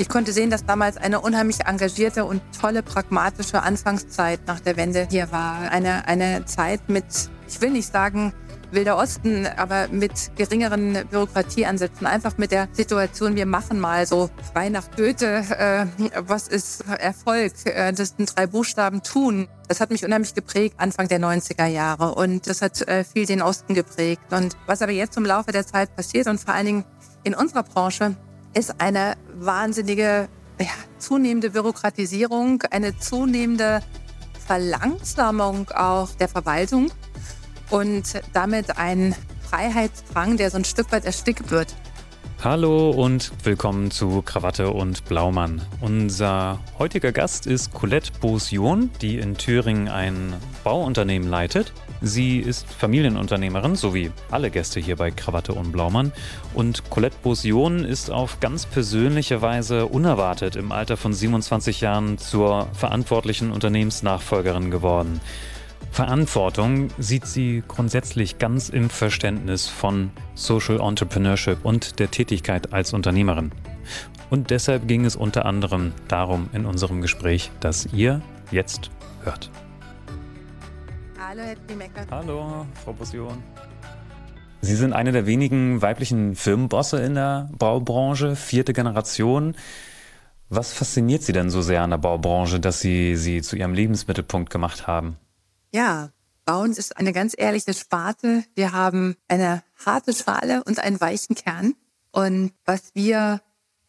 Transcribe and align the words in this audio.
Ich 0.00 0.08
konnte 0.08 0.32
sehen, 0.32 0.48
dass 0.48 0.64
damals 0.64 0.96
eine 0.96 1.20
unheimlich 1.20 1.66
engagierte 1.66 2.24
und 2.24 2.40
tolle, 2.60 2.84
pragmatische 2.84 3.64
Anfangszeit 3.64 4.38
nach 4.46 4.60
der 4.60 4.76
Wende 4.76 5.08
hier 5.10 5.32
war. 5.32 5.72
Eine, 5.72 6.06
eine 6.06 6.44
Zeit 6.44 6.88
mit, 6.88 7.04
ich 7.48 7.60
will 7.60 7.72
nicht 7.72 7.92
sagen, 7.92 8.32
Wilder 8.70 8.96
Osten, 8.96 9.48
aber 9.56 9.88
mit 9.88 10.30
geringeren 10.36 11.04
Bürokratieansätzen. 11.10 12.06
Einfach 12.06 12.38
mit 12.38 12.52
der 12.52 12.68
Situation, 12.72 13.34
wir 13.34 13.46
machen 13.46 13.80
mal 13.80 14.06
so 14.06 14.30
frei 14.52 14.68
nach 14.68 14.88
Goethe, 14.96 15.42
äh, 15.58 15.86
was 16.16 16.46
ist 16.46 16.84
Erfolg? 16.86 17.54
Äh, 17.64 17.92
das 17.92 18.14
sind 18.16 18.36
drei 18.36 18.46
Buchstaben 18.46 19.02
tun. 19.02 19.48
Das 19.66 19.80
hat 19.80 19.90
mich 19.90 20.04
unheimlich 20.04 20.34
geprägt 20.34 20.76
Anfang 20.78 21.08
der 21.08 21.18
90er 21.18 21.66
Jahre 21.66 22.14
und 22.14 22.46
das 22.46 22.62
hat 22.62 22.86
äh, 22.86 23.02
viel 23.02 23.26
den 23.26 23.42
Osten 23.42 23.74
geprägt. 23.74 24.32
Und 24.32 24.56
was 24.66 24.80
aber 24.80 24.92
jetzt 24.92 25.16
im 25.16 25.24
Laufe 25.24 25.50
der 25.50 25.66
Zeit 25.66 25.96
passiert 25.96 26.28
und 26.28 26.38
vor 26.38 26.54
allen 26.54 26.66
Dingen 26.66 26.84
in 27.24 27.34
unserer 27.34 27.64
Branche, 27.64 28.16
ist 28.58 28.80
eine 28.80 29.16
wahnsinnige, 29.34 30.28
ja, 30.60 30.66
zunehmende 30.98 31.50
Bürokratisierung, 31.50 32.62
eine 32.70 32.98
zunehmende 32.98 33.80
Verlangsamung 34.46 35.70
auch 35.70 36.10
der 36.16 36.26
Verwaltung 36.26 36.90
und 37.70 38.20
damit 38.32 38.76
ein 38.76 39.14
Freiheitsdrang, 39.48 40.36
der 40.36 40.50
so 40.50 40.56
ein 40.56 40.64
Stück 40.64 40.90
weit 40.90 41.04
erstickt 41.04 41.52
wird. 41.52 41.74
Hallo 42.44 42.90
und 42.90 43.32
willkommen 43.42 43.90
zu 43.90 44.22
Krawatte 44.22 44.70
und 44.70 45.04
Blaumann. 45.06 45.60
Unser 45.80 46.60
heutiger 46.78 47.10
Gast 47.10 47.48
ist 47.48 47.74
Colette 47.74 48.12
Bosion, 48.20 48.90
die 49.02 49.18
in 49.18 49.36
Thüringen 49.36 49.88
ein 49.88 50.34
Bauunternehmen 50.62 51.28
leitet. 51.28 51.72
Sie 52.00 52.38
ist 52.38 52.72
Familienunternehmerin, 52.72 53.74
so 53.74 53.92
wie 53.92 54.12
alle 54.30 54.52
Gäste 54.52 54.78
hier 54.78 54.94
bei 54.94 55.10
Krawatte 55.10 55.52
und 55.52 55.72
Blaumann. 55.72 56.12
Und 56.54 56.88
Colette 56.90 57.16
Bosion 57.24 57.84
ist 57.84 58.08
auf 58.08 58.38
ganz 58.38 58.66
persönliche 58.66 59.42
Weise 59.42 59.86
unerwartet 59.86 60.54
im 60.54 60.70
Alter 60.70 60.96
von 60.96 61.12
27 61.12 61.80
Jahren 61.80 62.18
zur 62.18 62.68
verantwortlichen 62.72 63.50
Unternehmensnachfolgerin 63.50 64.70
geworden. 64.70 65.20
Verantwortung 65.90 66.88
sieht 66.98 67.26
sie 67.26 67.62
grundsätzlich 67.66 68.38
ganz 68.38 68.68
im 68.68 68.88
Verständnis 68.90 69.68
von 69.68 70.10
Social 70.34 70.80
Entrepreneurship 70.80 71.64
und 71.64 71.98
der 71.98 72.10
Tätigkeit 72.10 72.72
als 72.72 72.92
Unternehmerin. 72.92 73.52
Und 74.30 74.50
deshalb 74.50 74.86
ging 74.86 75.04
es 75.04 75.16
unter 75.16 75.46
anderem 75.46 75.92
darum 76.06 76.50
in 76.52 76.66
unserem 76.66 77.00
Gespräch, 77.00 77.50
das 77.60 77.86
ihr 77.92 78.20
jetzt 78.50 78.90
hört. 79.24 79.50
Hallo, 81.18 81.42
Herr. 81.42 81.56
Hallo, 82.10 82.66
Frau 82.84 82.92
Bosion. 82.92 83.42
Sie 84.60 84.74
sind 84.74 84.92
eine 84.92 85.12
der 85.12 85.26
wenigen 85.26 85.82
weiblichen 85.82 86.34
Firmenbosse 86.34 87.00
in 87.00 87.14
der 87.14 87.48
Baubranche, 87.56 88.36
vierte 88.36 88.72
Generation. 88.72 89.54
Was 90.48 90.72
fasziniert 90.72 91.22
Sie 91.22 91.32
denn 91.32 91.50
so 91.50 91.62
sehr 91.62 91.82
an 91.82 91.90
der 91.90 91.98
Baubranche, 91.98 92.58
dass 92.58 92.80
Sie 92.80 93.16
sie 93.16 93.42
zu 93.42 93.56
Ihrem 93.56 93.74
Lebensmittelpunkt 93.74 94.50
gemacht 94.50 94.86
haben? 94.86 95.16
Ja, 95.70 96.10
Bauen 96.44 96.72
ist 96.72 96.96
eine 96.96 97.12
ganz 97.12 97.34
ehrliche 97.36 97.74
Sparte. 97.74 98.44
Wir 98.54 98.72
haben 98.72 99.16
eine 99.28 99.62
harte 99.84 100.14
Schale 100.14 100.64
und 100.64 100.78
einen 100.78 101.00
weichen 101.00 101.36
Kern. 101.36 101.74
Und 102.10 102.52
was 102.64 102.94
wir 102.94 103.42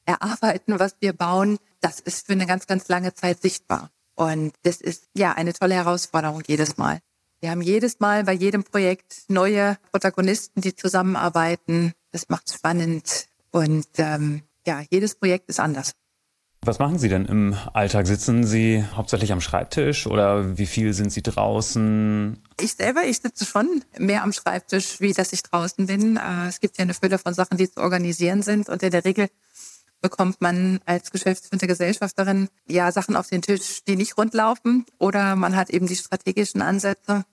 erarbeiten, 0.06 0.78
was 0.80 0.96
wir 1.00 1.14
bauen, 1.14 1.58
das 1.80 2.02
ist 2.02 2.26
für 2.26 2.34
eine 2.34 2.46
ganz, 2.46 2.68
ganz 2.68 2.88
lange 2.90 3.14
Zeit 3.14 3.42
sichtbar. 3.42 3.92
Und 4.16 4.54
das 4.64 4.82
ist 4.82 5.08
ja 5.16 5.32
eine 5.32 5.54
tolle 5.54 5.76
Herausforderung 5.76 6.44
jedes 6.48 6.78
Mal. 6.78 7.00
Wir 7.40 7.52
haben 7.52 7.62
jedes 7.62 8.02
Mal 8.02 8.26
bei 8.26 8.34
jedem 8.34 8.66
Projekt 8.66 9.24
neue 9.30 9.78
Protagonisten, 9.92 10.60
die 10.60 10.76
zusammenarbeiten. 10.76 11.94
Das 12.12 12.28
macht 12.28 12.52
spannend. 12.52 13.28
Und 13.52 13.88
ähm, 13.98 14.44
ja, 14.68 14.84
jedes 14.90 15.16
Projekt 15.16 15.48
ist 15.48 15.62
anders. 15.62 15.94
Was 16.62 16.78
machen 16.78 17.00
Sie 17.00 17.08
denn 17.08 17.26
im 17.26 17.56
Alltag? 17.74 18.06
Sitzen 18.06 18.46
Sie 18.46 18.84
hauptsächlich 18.94 19.32
am 19.32 19.40
Schreibtisch 19.40 20.08
oder 20.08 20.58
wie 20.58 20.66
viel 20.66 20.94
sind 20.94 21.12
Sie 21.12 21.22
draußen? 21.22 22.44
Ich 22.60 22.74
selber, 22.74 23.06
ich 23.06 23.20
sitze 23.20 23.46
schon 23.46 23.84
mehr 23.98 24.24
am 24.24 24.34
Schreibtisch, 24.34 25.00
wie 25.00 25.14
dass 25.14 25.32
ich 25.32 25.42
draußen 25.42 25.88
bin. 25.88 26.18
Äh, 26.18 26.48
es 26.48 26.60
gibt 26.60 26.78
ja 26.78 26.84
eine 26.84 26.94
Fülle 26.94 27.18
von 27.18 27.34
Sachen, 27.34 27.58
die 27.58 27.72
zu 27.72 27.80
organisieren 27.82 28.42
sind 28.42 28.68
und 28.68 28.84
in 28.84 28.92
der 28.92 29.06
Regel 29.06 29.30
bekommt 30.02 30.42
man 30.42 30.80
als 30.86 31.12
geschäftsführende 31.12 31.68
Gesellschafterin 31.68 32.50
ja 32.68 32.92
Sachen 32.92 33.16
auf 33.16 33.28
den 33.28 33.42
Tisch, 33.42 33.84
die 33.86 33.96
nicht 33.96 34.18
rundlaufen 34.18 34.86
oder 34.98 35.36
man 35.36 35.56
hat 35.56 35.70
eben 35.70 35.88
die 35.88 35.96
strategischen 35.96 36.62
Ansätze 36.62 37.24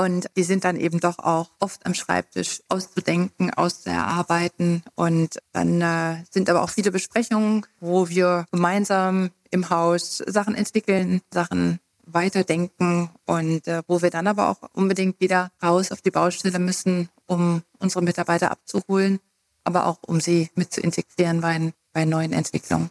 und 0.00 0.30
die 0.34 0.44
sind 0.44 0.64
dann 0.64 0.76
eben 0.76 0.98
doch 0.98 1.18
auch 1.18 1.50
oft 1.58 1.84
am 1.84 1.92
Schreibtisch 1.92 2.62
auszudenken, 2.70 3.52
auszuerarbeiten. 3.52 4.82
Und 4.94 5.40
dann 5.52 5.82
äh, 5.82 6.24
sind 6.30 6.48
aber 6.48 6.62
auch 6.62 6.70
viele 6.70 6.90
Besprechungen, 6.90 7.66
wo 7.80 8.08
wir 8.08 8.46
gemeinsam 8.50 9.30
im 9.50 9.68
Haus 9.68 10.22
Sachen 10.26 10.54
entwickeln, 10.54 11.20
Sachen 11.30 11.80
weiterdenken 12.06 13.10
und 13.26 13.68
äh, 13.68 13.82
wo 13.88 14.00
wir 14.00 14.08
dann 14.08 14.26
aber 14.26 14.48
auch 14.48 14.70
unbedingt 14.72 15.20
wieder 15.20 15.52
raus 15.62 15.92
auf 15.92 16.00
die 16.00 16.10
Baustelle 16.10 16.58
müssen, 16.58 17.10
um 17.26 17.62
unsere 17.78 18.02
Mitarbeiter 18.02 18.50
abzuholen, 18.50 19.20
aber 19.64 19.84
auch 19.86 19.98
um 20.06 20.18
sie 20.18 20.48
mit 20.54 20.72
zu 20.72 20.80
integrieren 20.80 21.42
bei, 21.42 21.74
bei 21.92 22.06
neuen 22.06 22.32
Entwicklungen. 22.32 22.88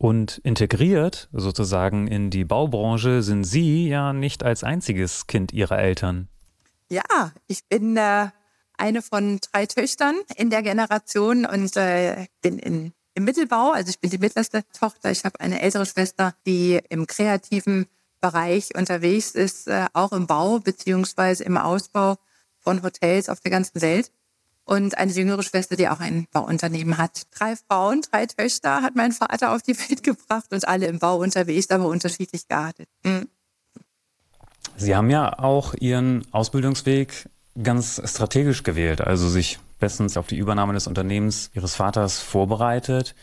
Und 0.00 0.38
integriert 0.44 1.28
sozusagen 1.30 2.06
in 2.06 2.30
die 2.30 2.46
Baubranche 2.46 3.22
sind 3.22 3.44
Sie 3.44 3.86
ja 3.86 4.14
nicht 4.14 4.42
als 4.42 4.64
einziges 4.64 5.26
Kind 5.26 5.52
Ihrer 5.52 5.78
Eltern. 5.78 6.28
Ja, 6.88 7.32
ich 7.48 7.66
bin 7.68 7.98
äh, 7.98 8.28
eine 8.78 9.02
von 9.02 9.40
drei 9.52 9.66
Töchtern 9.66 10.14
in 10.36 10.48
der 10.48 10.62
Generation 10.62 11.44
und 11.44 11.76
äh, 11.76 12.28
bin 12.40 12.58
in, 12.58 12.94
im 13.12 13.24
Mittelbau. 13.24 13.72
Also 13.72 13.90
ich 13.90 14.00
bin 14.00 14.08
die 14.08 14.16
mittlerste 14.16 14.62
Tochter. 14.72 15.10
Ich 15.10 15.26
habe 15.26 15.38
eine 15.38 15.60
ältere 15.60 15.84
Schwester, 15.84 16.34
die 16.46 16.80
im 16.88 17.06
kreativen 17.06 17.84
Bereich 18.22 18.74
unterwegs 18.74 19.32
ist, 19.32 19.68
äh, 19.68 19.84
auch 19.92 20.12
im 20.12 20.26
Bau 20.26 20.60
beziehungsweise 20.60 21.44
im 21.44 21.58
Ausbau 21.58 22.16
von 22.58 22.82
Hotels 22.82 23.28
auf 23.28 23.40
der 23.40 23.50
ganzen 23.50 23.82
Welt 23.82 24.10
und 24.70 24.96
eine 24.96 25.10
jüngere 25.10 25.42
Schwester, 25.42 25.74
die 25.74 25.88
auch 25.88 25.98
ein 25.98 26.28
Bauunternehmen 26.30 26.96
hat. 26.96 27.22
Drei 27.36 27.56
Frauen, 27.56 28.02
drei 28.02 28.26
Töchter 28.26 28.82
hat 28.82 28.94
mein 28.94 29.10
Vater 29.10 29.52
auf 29.52 29.62
die 29.62 29.76
Welt 29.76 30.04
gebracht 30.04 30.52
und 30.52 30.68
alle 30.68 30.86
im 30.86 31.00
Bau 31.00 31.16
unterwegs, 31.16 31.70
aber 31.70 31.86
unterschiedlich 31.86 32.46
geartet. 32.46 32.88
Mhm. 33.02 33.28
Sie 34.76 34.94
haben 34.94 35.10
ja 35.10 35.40
auch 35.40 35.74
Ihren 35.74 36.24
Ausbildungsweg 36.30 37.28
ganz 37.60 38.00
strategisch 38.04 38.62
gewählt, 38.62 39.00
also 39.00 39.28
sich 39.28 39.58
bestens 39.80 40.16
auf 40.16 40.28
die 40.28 40.36
Übernahme 40.36 40.72
des 40.72 40.86
Unternehmens 40.86 41.50
Ihres 41.52 41.74
Vaters 41.74 42.20
vorbereitet. 42.20 43.16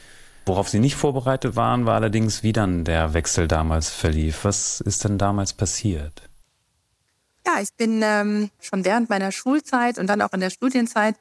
Worauf 0.46 0.68
Sie 0.68 0.79
nicht 0.79 0.96
vorbereitet 0.96 1.56
waren, 1.56 1.85
war 1.85 1.96
allerdings, 1.96 2.44
wie 2.44 2.52
dann 2.52 2.84
der 2.84 3.14
Wechsel 3.14 3.47
damals 3.47 3.90
verlief. 3.90 4.44
Was 4.44 4.81
ist 4.81 5.06
denn 5.06 5.18
damals 5.18 5.53
passiert? 5.53 6.24
Ja, 7.46 7.62
ich 7.62 7.74
bin 7.74 8.02
ähm, 8.03 8.50
schon 8.59 8.84
während 8.84 9.09
meiner 9.09 9.31
Schulzeit 9.31 9.97
und 9.97 10.08
dann 10.08 10.22
auch 10.22 10.34
in 10.34 10.41
der 10.41 10.50
Studienzeit 10.50 11.16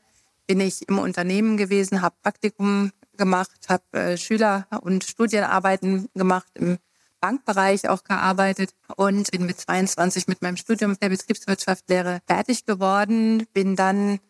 bin 0.46 0.60
ich 0.60 0.88
im 0.88 0.98
Unternehmen 0.98 1.56
gewesen, 1.56 2.02
habe 2.02 2.16
Praktikum 2.22 2.92
gemacht, 3.16 3.50
habe 3.68 3.84
äh, 3.92 4.16
Schüler- 4.16 4.66
und 4.82 5.04
Studienarbeiten 5.04 6.08
gemacht, 6.14 6.50
im 6.54 6.78
Bankbereich 7.20 7.88
auch 7.88 8.04
gearbeitet 8.04 8.74
und 8.96 9.30
bin 9.30 9.46
mit 9.46 9.58
22 9.58 10.28
mit 10.28 10.42
meinem 10.42 10.56
Studium 10.56 10.98
der 11.00 11.08
Betriebswirtschaftslehre 11.08 12.20
fertig 12.26 12.66
geworden, 12.66 13.46
bin 13.52 13.74
dann 13.74 14.20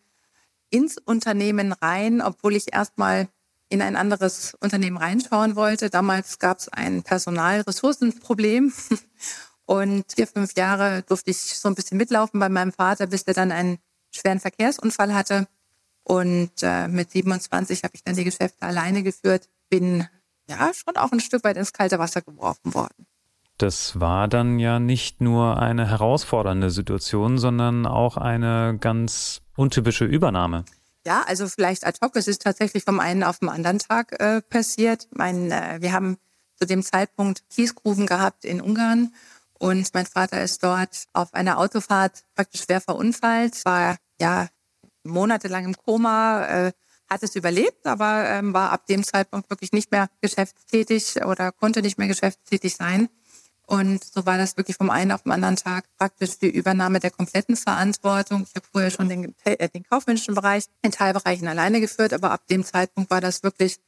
ins 0.69 0.97
Unternehmen 0.97 1.73
rein, 1.73 2.21
obwohl 2.21 2.55
ich 2.55 2.73
erstmal 2.73 3.27
in 3.69 3.81
ein 3.81 3.95
anderes 3.95 4.55
Unternehmen 4.61 4.97
reinschauen 4.97 5.55
wollte. 5.55 5.89
Damals 5.89 6.39
gab 6.39 6.59
es 6.59 6.69
ein 6.69 7.03
Personalressourcenproblem 7.03 8.73
und 9.65 10.05
vier, 10.13 10.27
fünf 10.27 10.55
Jahre 10.55 11.03
durfte 11.03 11.31
ich 11.31 11.37
so 11.37 11.67
ein 11.67 11.75
bisschen 11.75 11.97
mitlaufen 11.97 12.39
bei 12.39 12.49
meinem 12.49 12.71
Vater, 12.71 13.07
bis 13.07 13.25
der 13.25 13.33
dann 13.33 13.51
einen 13.51 13.79
schweren 14.11 14.39
Verkehrsunfall 14.39 15.13
hatte 15.13 15.47
und 16.07 16.51
äh, 16.61 16.87
mit 16.87 17.11
27 17.11 17.83
habe 17.83 17.91
ich 17.93 18.01
dann 18.01 18.15
die 18.15 18.23
Geschäfte 18.23 18.61
alleine 18.65 19.03
geführt, 19.03 19.49
bin 19.69 20.07
ja 20.49 20.71
schon 20.73 20.95
auch 20.95 21.11
ein 21.11 21.19
Stück 21.19 21.43
weit 21.43 21.57
ins 21.57 21.73
kalte 21.73 21.99
Wasser 21.99 22.21
geworfen 22.21 22.73
worden. 22.73 23.05
Das 23.57 23.99
war 23.99 24.29
dann 24.29 24.57
ja 24.57 24.79
nicht 24.79 25.19
nur 25.19 25.57
eine 25.57 25.89
herausfordernde 25.89 26.69
Situation, 26.69 27.37
sondern 27.37 27.85
auch 27.85 28.15
eine 28.15 28.77
ganz 28.79 29.41
untypische 29.57 30.05
Übernahme. 30.05 30.63
Ja, 31.05 31.23
also 31.27 31.45
vielleicht 31.49 31.85
ad 31.85 31.99
hoc. 32.01 32.15
Es 32.15 32.29
ist 32.29 32.41
tatsächlich 32.41 32.85
vom 32.85 33.01
einen 33.01 33.23
auf 33.23 33.39
den 33.39 33.49
anderen 33.49 33.79
Tag 33.79 34.17
äh, 34.21 34.41
passiert. 34.41 35.09
Mein, 35.11 35.51
äh, 35.51 35.79
wir 35.81 35.91
haben 35.91 36.17
zu 36.55 36.65
dem 36.65 36.83
Zeitpunkt 36.83 37.43
Kiesgruben 37.49 38.05
gehabt 38.05 38.45
in 38.45 38.61
Ungarn 38.61 39.13
und 39.59 39.93
mein 39.93 40.05
Vater 40.05 40.41
ist 40.41 40.63
dort 40.63 41.07
auf 41.11 41.33
einer 41.33 41.57
Autofahrt 41.57 42.23
praktisch 42.33 42.63
schwer 42.63 42.79
verunfallt. 42.79 43.65
War 43.65 43.97
ja 44.21 44.47
monatelang 45.07 45.65
im 45.65 45.75
Koma, 45.75 46.45
äh, 46.45 46.71
hat 47.09 47.23
es 47.23 47.35
überlebt, 47.35 47.85
aber 47.85 48.25
ähm, 48.27 48.53
war 48.53 48.71
ab 48.71 48.85
dem 48.87 49.03
Zeitpunkt 49.03 49.49
wirklich 49.49 49.71
nicht 49.71 49.91
mehr 49.91 50.09
geschäftstätig 50.21 51.23
oder 51.25 51.51
konnte 51.51 51.81
nicht 51.81 51.97
mehr 51.97 52.07
geschäftstätig 52.07 52.75
sein. 52.75 53.07
Und 53.65 54.03
so 54.03 54.25
war 54.25 54.37
das 54.37 54.55
wirklich 54.55 54.77
vom 54.77 54.89
einen 54.89 55.11
auf 55.11 55.23
den 55.23 55.31
anderen 55.31 55.57
Tag 55.57 55.85
praktisch 55.97 56.37
die 56.39 56.49
Übernahme 56.49 56.99
der 56.99 57.11
kompletten 57.11 57.55
Verantwortung. 57.57 58.45
Ich 58.47 58.55
habe 58.55 58.65
vorher 58.71 58.91
schon 58.91 59.09
den, 59.09 59.35
äh, 59.43 59.69
den 59.69 59.83
kaufmännischen 59.83 60.35
Bereich 60.35 60.65
in 60.81 60.91
Teilbereichen 60.91 61.47
alleine 61.47 61.81
geführt, 61.81 62.13
aber 62.13 62.31
ab 62.31 62.47
dem 62.47 62.63
Zeitpunkt 62.63 63.09
war 63.09 63.21
das 63.21 63.43
wirklich 63.43 63.79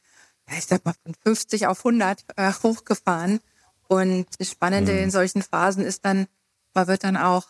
ich 0.56 0.66
sag 0.66 0.84
mal, 0.84 0.94
von 1.02 1.14
50 1.14 1.66
auf 1.66 1.78
100 1.78 2.24
äh, 2.36 2.52
hochgefahren. 2.62 3.40
Und 3.88 4.26
das 4.38 4.50
Spannende 4.50 4.92
mhm. 4.92 4.98
in 4.98 5.10
solchen 5.10 5.42
Phasen 5.42 5.84
ist 5.84 6.04
dann, 6.04 6.26
man 6.74 6.86
wird 6.86 7.04
dann 7.04 7.16
auch, 7.16 7.46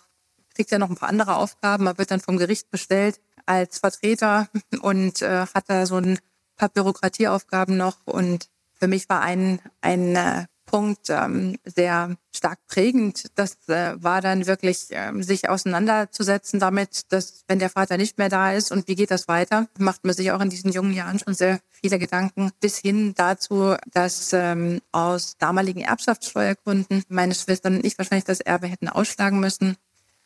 kriegt 0.54 0.70
ja 0.70 0.78
noch 0.78 0.90
ein 0.90 0.96
paar 0.96 1.08
andere 1.08 1.36
Aufgaben, 1.36 1.84
man 1.84 1.98
wird 1.98 2.10
dann 2.10 2.20
vom 2.20 2.38
Gericht 2.38 2.70
bestellt 2.70 3.20
als 3.50 3.80
Vertreter 3.80 4.48
und 4.80 5.22
äh, 5.22 5.46
hat 5.52 5.64
da 5.68 5.84
so 5.84 5.96
ein 5.96 6.18
paar 6.56 6.68
Bürokratieaufgaben 6.68 7.76
noch. 7.76 7.96
Und 8.04 8.48
für 8.78 8.86
mich 8.86 9.08
war 9.08 9.22
ein, 9.22 9.60
ein 9.80 10.14
äh, 10.14 10.44
Punkt 10.66 11.10
ähm, 11.10 11.56
sehr 11.64 12.16
stark 12.32 12.60
prägend. 12.68 13.24
Das 13.34 13.68
äh, 13.68 14.00
war 14.00 14.20
dann 14.20 14.46
wirklich, 14.46 14.86
ähm, 14.90 15.24
sich 15.24 15.48
auseinanderzusetzen 15.48 16.60
damit, 16.60 17.12
dass 17.12 17.42
wenn 17.48 17.58
der 17.58 17.70
Vater 17.70 17.96
nicht 17.96 18.18
mehr 18.18 18.28
da 18.28 18.52
ist 18.52 18.70
und 18.70 18.86
wie 18.86 18.94
geht 18.94 19.10
das 19.10 19.26
weiter, 19.26 19.66
macht 19.78 20.04
man 20.04 20.14
sich 20.14 20.30
auch 20.30 20.40
in 20.40 20.48
diesen 20.48 20.70
jungen 20.70 20.92
Jahren 20.92 21.18
schon 21.18 21.34
sehr 21.34 21.58
viele 21.70 21.98
Gedanken 21.98 22.52
bis 22.60 22.78
hin 22.78 23.14
dazu, 23.16 23.74
dass 23.92 24.32
ähm, 24.32 24.80
aus 24.92 25.36
damaligen 25.38 25.80
Erbschaftssteuergründen 25.80 27.02
meine 27.08 27.34
Schwestern 27.34 27.78
und 27.78 27.84
ich 27.84 27.98
wahrscheinlich 27.98 28.26
das 28.26 28.40
Erbe 28.40 28.68
hätten 28.68 28.88
ausschlagen 28.88 29.40
müssen 29.40 29.76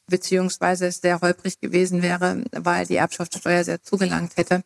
beziehungsweise 0.07 0.87
es 0.87 1.01
sehr 1.01 1.21
holprig 1.21 1.61
gewesen 1.61 2.03
wäre, 2.03 2.45
weil 2.53 2.87
die 2.87 2.97
Erbschaftssteuer 2.97 3.65
sehr 3.65 3.83
zugelangt 3.83 4.37
hätte. 4.37 4.63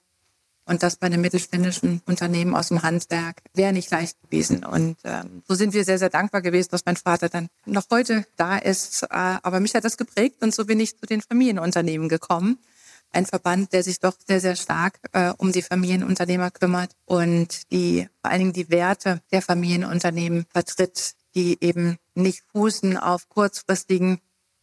Und 0.68 0.82
das 0.82 0.96
bei 0.96 1.06
einem 1.06 1.22
mittelständischen 1.22 2.02
Unternehmen 2.04 2.54
aus 2.54 2.68
dem 2.68 2.82
Handwerk 2.82 3.40
wäre 3.54 3.72
nicht 3.72 3.90
leicht 3.90 4.20
gewesen. 4.20 4.66
Und 4.66 4.98
ähm, 5.02 5.42
so 5.48 5.54
sind 5.54 5.72
wir 5.72 5.82
sehr, 5.82 5.98
sehr 5.98 6.10
dankbar 6.10 6.42
gewesen, 6.42 6.68
dass 6.72 6.84
mein 6.84 6.96
Vater 6.96 7.30
dann 7.30 7.48
noch 7.64 7.84
heute 7.90 8.26
da 8.36 8.58
ist. 8.58 9.02
Äh, 9.04 9.06
aber 9.10 9.60
mich 9.60 9.74
hat 9.74 9.84
das 9.84 9.96
geprägt 9.96 10.42
und 10.42 10.54
so 10.54 10.66
bin 10.66 10.78
ich 10.78 10.98
zu 10.98 11.06
den 11.06 11.22
Familienunternehmen 11.22 12.10
gekommen. 12.10 12.58
Ein 13.12 13.24
Verband, 13.24 13.72
der 13.72 13.82
sich 13.82 13.98
doch 13.98 14.12
sehr, 14.26 14.40
sehr 14.42 14.56
stark 14.56 15.00
äh, 15.12 15.32
um 15.38 15.52
die 15.52 15.62
Familienunternehmer 15.62 16.50
kümmert 16.50 16.90
und 17.06 17.72
die 17.72 18.06
vor 18.20 18.30
allen 18.30 18.40
Dingen 18.40 18.52
die 18.52 18.68
Werte 18.68 19.22
der 19.32 19.40
Familienunternehmen 19.40 20.44
vertritt, 20.52 21.14
die 21.34 21.56
eben 21.62 21.96
nicht 22.14 22.42
fußen 22.52 22.98
auf 22.98 23.30
kurzfristigen, 23.30 24.20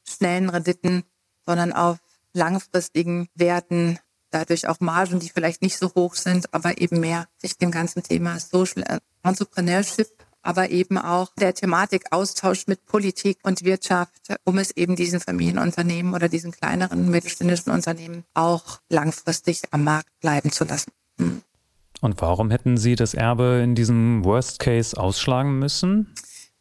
schnellen 0.07 0.49
Renditen, 0.49 1.03
sondern 1.45 1.73
auf 1.73 1.97
langfristigen 2.33 3.27
Werten, 3.35 3.99
dadurch 4.29 4.67
auch 4.67 4.79
Margen, 4.79 5.19
die 5.19 5.29
vielleicht 5.29 5.61
nicht 5.61 5.77
so 5.77 5.93
hoch 5.95 6.15
sind, 6.15 6.53
aber 6.53 6.79
eben 6.79 6.99
mehr 6.99 7.27
sich 7.37 7.57
dem 7.57 7.71
ganzen 7.71 8.03
Thema 8.03 8.39
Social 8.39 8.83
Entrepreneurship, 9.23 10.09
aber 10.41 10.69
eben 10.69 10.97
auch 10.97 11.31
der 11.39 11.53
Thematik 11.53 12.11
Austausch 12.11 12.67
mit 12.67 12.85
Politik 12.85 13.39
und 13.43 13.63
Wirtschaft, 13.63 14.11
um 14.43 14.57
es 14.57 14.71
eben 14.71 14.95
diesen 14.95 15.19
Familienunternehmen 15.19 16.13
oder 16.13 16.29
diesen 16.29 16.51
kleineren 16.51 17.09
mittelständischen 17.09 17.71
Unternehmen 17.71 18.25
auch 18.33 18.79
langfristig 18.89 19.61
am 19.71 19.83
Markt 19.83 20.09
bleiben 20.19 20.51
zu 20.51 20.65
lassen. 20.65 20.91
Hm. 21.17 21.41
Und 22.01 22.21
warum 22.21 22.51
hätten 22.51 22.77
Sie 22.77 22.95
das 22.95 23.13
Erbe 23.13 23.61
in 23.63 23.73
diesem 23.73 24.23
Worst 24.23 24.59
Case 24.59 24.95
ausschlagen 24.95 25.57
müssen? 25.57 26.13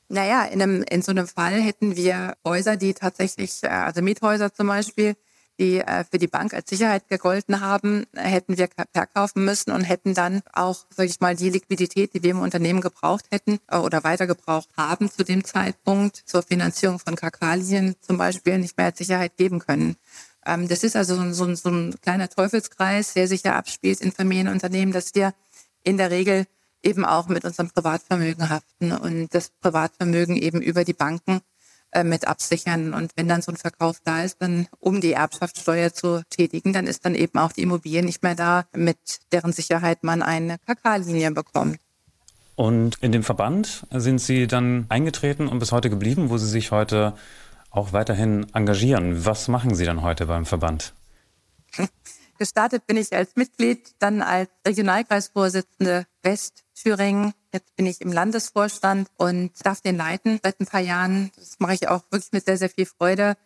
Naja, 0.09 0.45
in, 0.45 0.63
einem, 0.63 0.83
in 0.83 1.03
so 1.03 1.11
einem 1.11 1.27
Fall 1.27 1.61
hätten 1.61 1.97
wir 1.97 2.37
Häuser, 2.45 2.77
die 2.77 2.95
tatsächlich, 2.95 3.63
äh, 3.63 3.69
also 3.69 4.03
Miethäuser 4.03 4.53
zum 4.53 4.67
Beispiel, 4.67 5.17
die 5.59 5.81
äh, 5.81 6.05
für 6.11 6.19
die 6.19 6.27
Bank 6.27 6.53
als 6.53 6.69
Sicherheit 6.69 7.09
gegolten 7.09 7.61
haben, 7.61 8.05
hätten 8.15 8.59
wir 8.59 8.69
verkaufen 8.93 9.45
müssen 9.45 9.71
und 9.71 9.83
hätten 9.83 10.15
dann 10.15 10.43
auch, 10.53 10.85
sage 10.91 11.09
ich 11.09 11.21
mal, 11.21 11.37
die 11.37 11.51
Liquidität, 11.51 12.13
die 12.15 12.23
wir 12.23 12.33
im 12.33 12.41
Unternehmen 12.41 12.81
gebraucht 12.81 13.27
hätten 13.31 13.61
äh, 13.69 13.79
oder 13.79 14.05
weiter 14.05 14.27
gebraucht 14.27 14.69
haben 14.77 15.11
zu 15.11 15.25
dem 15.25 15.45
Zeitpunkt 15.45 16.23
zur 16.27 16.43
Finanzierung 16.43 16.99
von 16.99 17.17
Kakalien 17.17 17.95
zum 18.01 18.19
Beispiel 18.19 18.59
nicht 18.59 18.77
mehr 18.77 18.87
als 18.87 18.99
Sicherheit 18.99 19.37
geben 19.37 19.61
können. 19.61 19.97
Ähm, 20.45 20.69
das 20.69 20.83
ist 20.83 20.97
also 20.97 21.33
so, 21.33 21.55
so 21.55 21.71
ein 21.71 21.95
kleiner 22.03 22.29
Teufelskreis, 22.29 23.15
der 23.15 23.29
sich 23.29 23.45
ja 23.45 23.57
abspielt 23.57 24.01
in 24.01 24.13
Familienunternehmen, 24.13 24.93
dass 24.93 25.15
wir 25.15 25.35
in 25.85 25.97
der 25.97 26.11
Regel 26.11 26.47
eben 26.85 27.05
auch 27.05 27.29
mit 27.29 27.45
unserem 27.45 27.71
Privatvermögen 27.71 28.51
haften 28.51 28.93
und 28.93 29.35
das 29.35 29.51
Privatvermögen 29.61 30.37
eben 30.37 30.63
über 30.63 30.85
die 30.85 30.93
Banken 30.93 31.41
äh, 31.93 32.05
mit 32.05 32.27
absichern. 32.27 32.93
Und 32.93 33.13
wenn 33.17 33.29
dann 33.29 33.43
so 33.43 33.53
ein 33.53 33.57
Verkauf 33.57 33.99
da 34.05 34.23
ist, 34.23 34.43
dann 34.43 34.67
um 34.81 35.01
die 35.01 35.13
Erbschaftssteuer 35.13 35.93
zu 35.93 36.23
tätigen, 36.29 36.73
dann 36.73 36.87
ist 36.87 37.05
dann 37.05 37.15
eben 37.15 37.39
auch 37.39 37.53
die 37.53 37.63
Immobilie 37.63 38.03
nicht 38.03 38.23
mehr 38.23 38.35
da, 38.35 38.67
mit 38.75 38.99
deren 39.33 39.53
Sicherheit 39.53 40.03
man 40.03 40.23
eine 40.23 40.59
KK-Linie 40.59 41.31
bekommt. 41.31 41.79
Und 42.57 42.97
in 43.01 43.13
dem 43.13 43.23
Verband 43.23 43.87
sind 43.91 44.21
Sie 44.21 44.47
dann 44.47 44.87
eingetreten 44.89 45.49
und 45.49 45.59
bis 45.59 45.73
heute 45.73 45.91
geblieben, 45.91 46.31
wo 46.31 46.39
Sie 46.39 46.49
sich 46.49 46.71
heute 46.71 47.15
auch 47.71 47.93
weiterhin 47.93 48.47
engagieren. 48.55 49.25
Was 49.25 49.49
machen 49.49 49.75
Sie 49.75 49.85
dann 49.85 50.03
heute 50.03 50.27
beim 50.27 50.47
Verband? 50.47 50.95
Gestartet 52.39 52.87
bin 52.87 52.97
ich 52.97 53.15
als 53.15 53.37
Mitglied, 53.37 53.95
dann 54.01 54.23
als 54.23 54.51
Regionalkreisvorsitzende 54.67 56.07
Westthüringen. 56.25 57.35
Jetzt 57.53 57.77
bin 57.77 57.87
ich 57.87 58.01
im 58.01 58.13
Landesvorstand 58.13 59.09
und 59.17 59.53
darf 59.65 59.81
den 59.81 59.97
leiten 59.97 60.41
seit 60.43 60.61
ein 60.61 60.67
paar 60.67 60.81
Jahren. 60.81 61.31
Das 61.37 61.57
mache 61.59 61.75
ich 61.75 61.89
auch 61.89 62.03
wirklich 62.11 62.33
mit 62.33 62.45
sehr, 62.45 62.59
sehr 62.59 62.71
viel 62.71 62.87
Freude. 62.87 63.37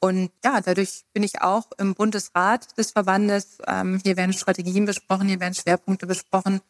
Und 0.00 0.30
ja, 0.44 0.60
dadurch 0.60 1.04
bin 1.12 1.22
ich 1.22 1.40
auch 1.40 1.70
im 1.78 1.94
Bundesrat 1.94 2.76
des 2.76 2.90
Verbandes. 2.90 3.58
Ähm, 3.66 4.00
hier 4.04 4.16
werden 4.16 4.32
Strategien 4.32 4.84
besprochen, 4.84 5.28
hier 5.28 5.40
werden 5.40 5.54
Schwerpunkte 5.54 6.06
besprochen. 6.06 6.60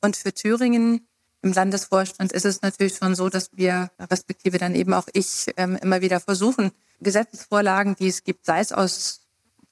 Und 0.00 0.16
für 0.16 0.32
Thüringen 0.32 1.06
im 1.42 1.52
Landesvorstand 1.52 2.32
ist 2.32 2.44
es 2.44 2.62
natürlich 2.62 2.96
schon 2.96 3.14
so, 3.14 3.28
dass 3.28 3.50
wir, 3.52 3.90
respektive 4.00 4.58
dann 4.58 4.74
eben 4.74 4.94
auch 4.94 5.06
ich, 5.12 5.46
ähm, 5.56 5.76
immer 5.76 6.00
wieder 6.00 6.18
versuchen, 6.18 6.72
Gesetzesvorlagen, 7.00 7.94
die 7.96 8.08
es 8.08 8.24
gibt, 8.24 8.46
sei 8.46 8.60
es 8.60 8.72
aus 8.72 9.20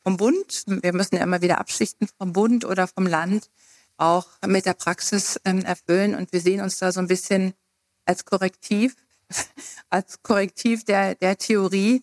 vom 0.02 0.16
Bund. 0.16 0.64
Wir 0.66 0.92
müssen 0.92 1.16
ja 1.16 1.22
immer 1.22 1.42
wieder 1.42 1.58
abschichten 1.58 2.08
vom 2.18 2.32
Bund 2.32 2.64
oder 2.64 2.86
vom 2.86 3.06
Land, 3.06 3.50
auch 3.96 4.26
mit 4.46 4.66
der 4.66 4.74
Praxis 4.74 5.40
ähm, 5.44 5.64
erfüllen. 5.64 6.14
Und 6.14 6.32
wir 6.32 6.40
sehen 6.40 6.60
uns 6.60 6.78
da 6.78 6.92
so 6.92 7.00
ein 7.00 7.08
bisschen 7.08 7.54
als 8.04 8.24
Korrektiv, 8.24 8.96
als 9.90 10.22
Korrektiv 10.22 10.84
der, 10.84 11.14
der 11.14 11.38
Theorie 11.38 12.02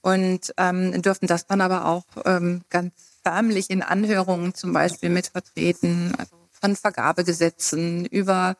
und 0.00 0.52
ähm, 0.56 1.02
dürfen 1.02 1.26
das 1.26 1.46
dann 1.46 1.60
aber 1.60 1.86
auch 1.86 2.04
ähm, 2.24 2.62
ganz 2.70 2.92
förmlich 3.22 3.70
in 3.70 3.82
Anhörungen 3.82 4.54
zum 4.54 4.72
Beispiel 4.72 5.10
mit 5.10 5.28
vertreten, 5.28 6.14
also 6.16 6.36
von 6.60 6.76
Vergabegesetzen 6.76 8.06
über 8.06 8.56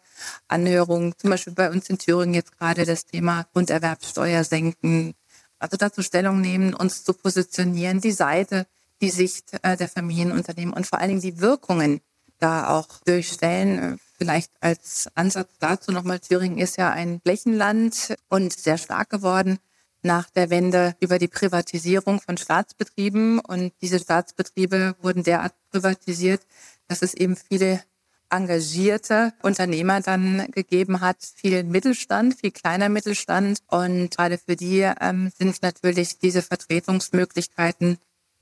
Anhörungen, 0.47 1.15
zum 1.17 1.31
Beispiel 1.31 1.55
bei 1.55 1.71
uns 1.71 1.89
in 1.89 1.99
Thüringen 1.99 2.35
jetzt 2.35 2.57
gerade 2.59 2.85
das 2.85 3.07
Thema 3.07 3.47
Grunderwerbsteuer 3.53 4.45
senken, 4.45 5.15
also 5.59 5.77
dazu 5.77 6.03
Stellung 6.03 6.41
nehmen, 6.41 6.75
uns 6.75 7.03
zu 7.03 7.13
positionieren, 7.13 8.01
die 8.01 8.13
Seite 8.13 8.67
die 9.01 9.11
Sicht 9.11 9.53
äh, 9.63 9.77
der 9.77 9.89
Familienunternehmen 9.89 10.75
und 10.75 10.87
vor 10.87 10.99
allen 10.99 11.09
Dingen 11.09 11.21
die 11.21 11.41
Wirkungen 11.41 12.01
da 12.39 12.69
auch 12.69 12.89
durchstellen. 13.05 13.95
Äh, 13.95 13.97
vielleicht 14.19 14.51
als 14.61 15.09
Ansatz 15.15 15.51
dazu 15.61 15.93
nochmal, 15.93 16.19
Thüringen 16.21 16.59
ist 16.59 16.77
ja 16.77 16.91
ein 16.91 17.21
Flächenland 17.23 18.15
und 18.29 18.53
sehr 18.53 18.79
stark 18.79 19.11
geworden 19.11 19.59
nach 20.03 20.31
der 20.31 20.51
Wende 20.51 20.95
über 21.01 21.19
die 21.19 21.29
Privatisierung 21.29 22.21
von 22.21 22.37
Staatsbetrieben. 22.37 23.41
Und 23.41 23.73
diese 23.81 23.99
Staatsbetriebe 23.99 24.97
wurden 25.03 25.23
derart 25.23 25.55
privatisiert, 25.71 26.43
dass 26.89 27.03
es 27.03 27.15
eben 27.15 27.37
viele 27.37 27.83
engagierte 28.31 29.33
Unternehmer 29.43 30.01
dann 30.01 30.51
gegeben 30.51 31.01
hat, 31.01 31.17
viel 31.35 31.65
Mittelstand, 31.65 32.39
viel 32.39 32.51
kleiner 32.51 32.89
Mittelstand. 32.89 33.61
Und 33.69 34.11
gerade 34.11 34.39
für 34.39 34.57
die 34.57 34.81
ähm, 35.01 35.31
sind 35.39 35.63
natürlich 35.63 36.19
diese 36.19 36.43
Vertretungsmöglichkeiten 36.43 37.99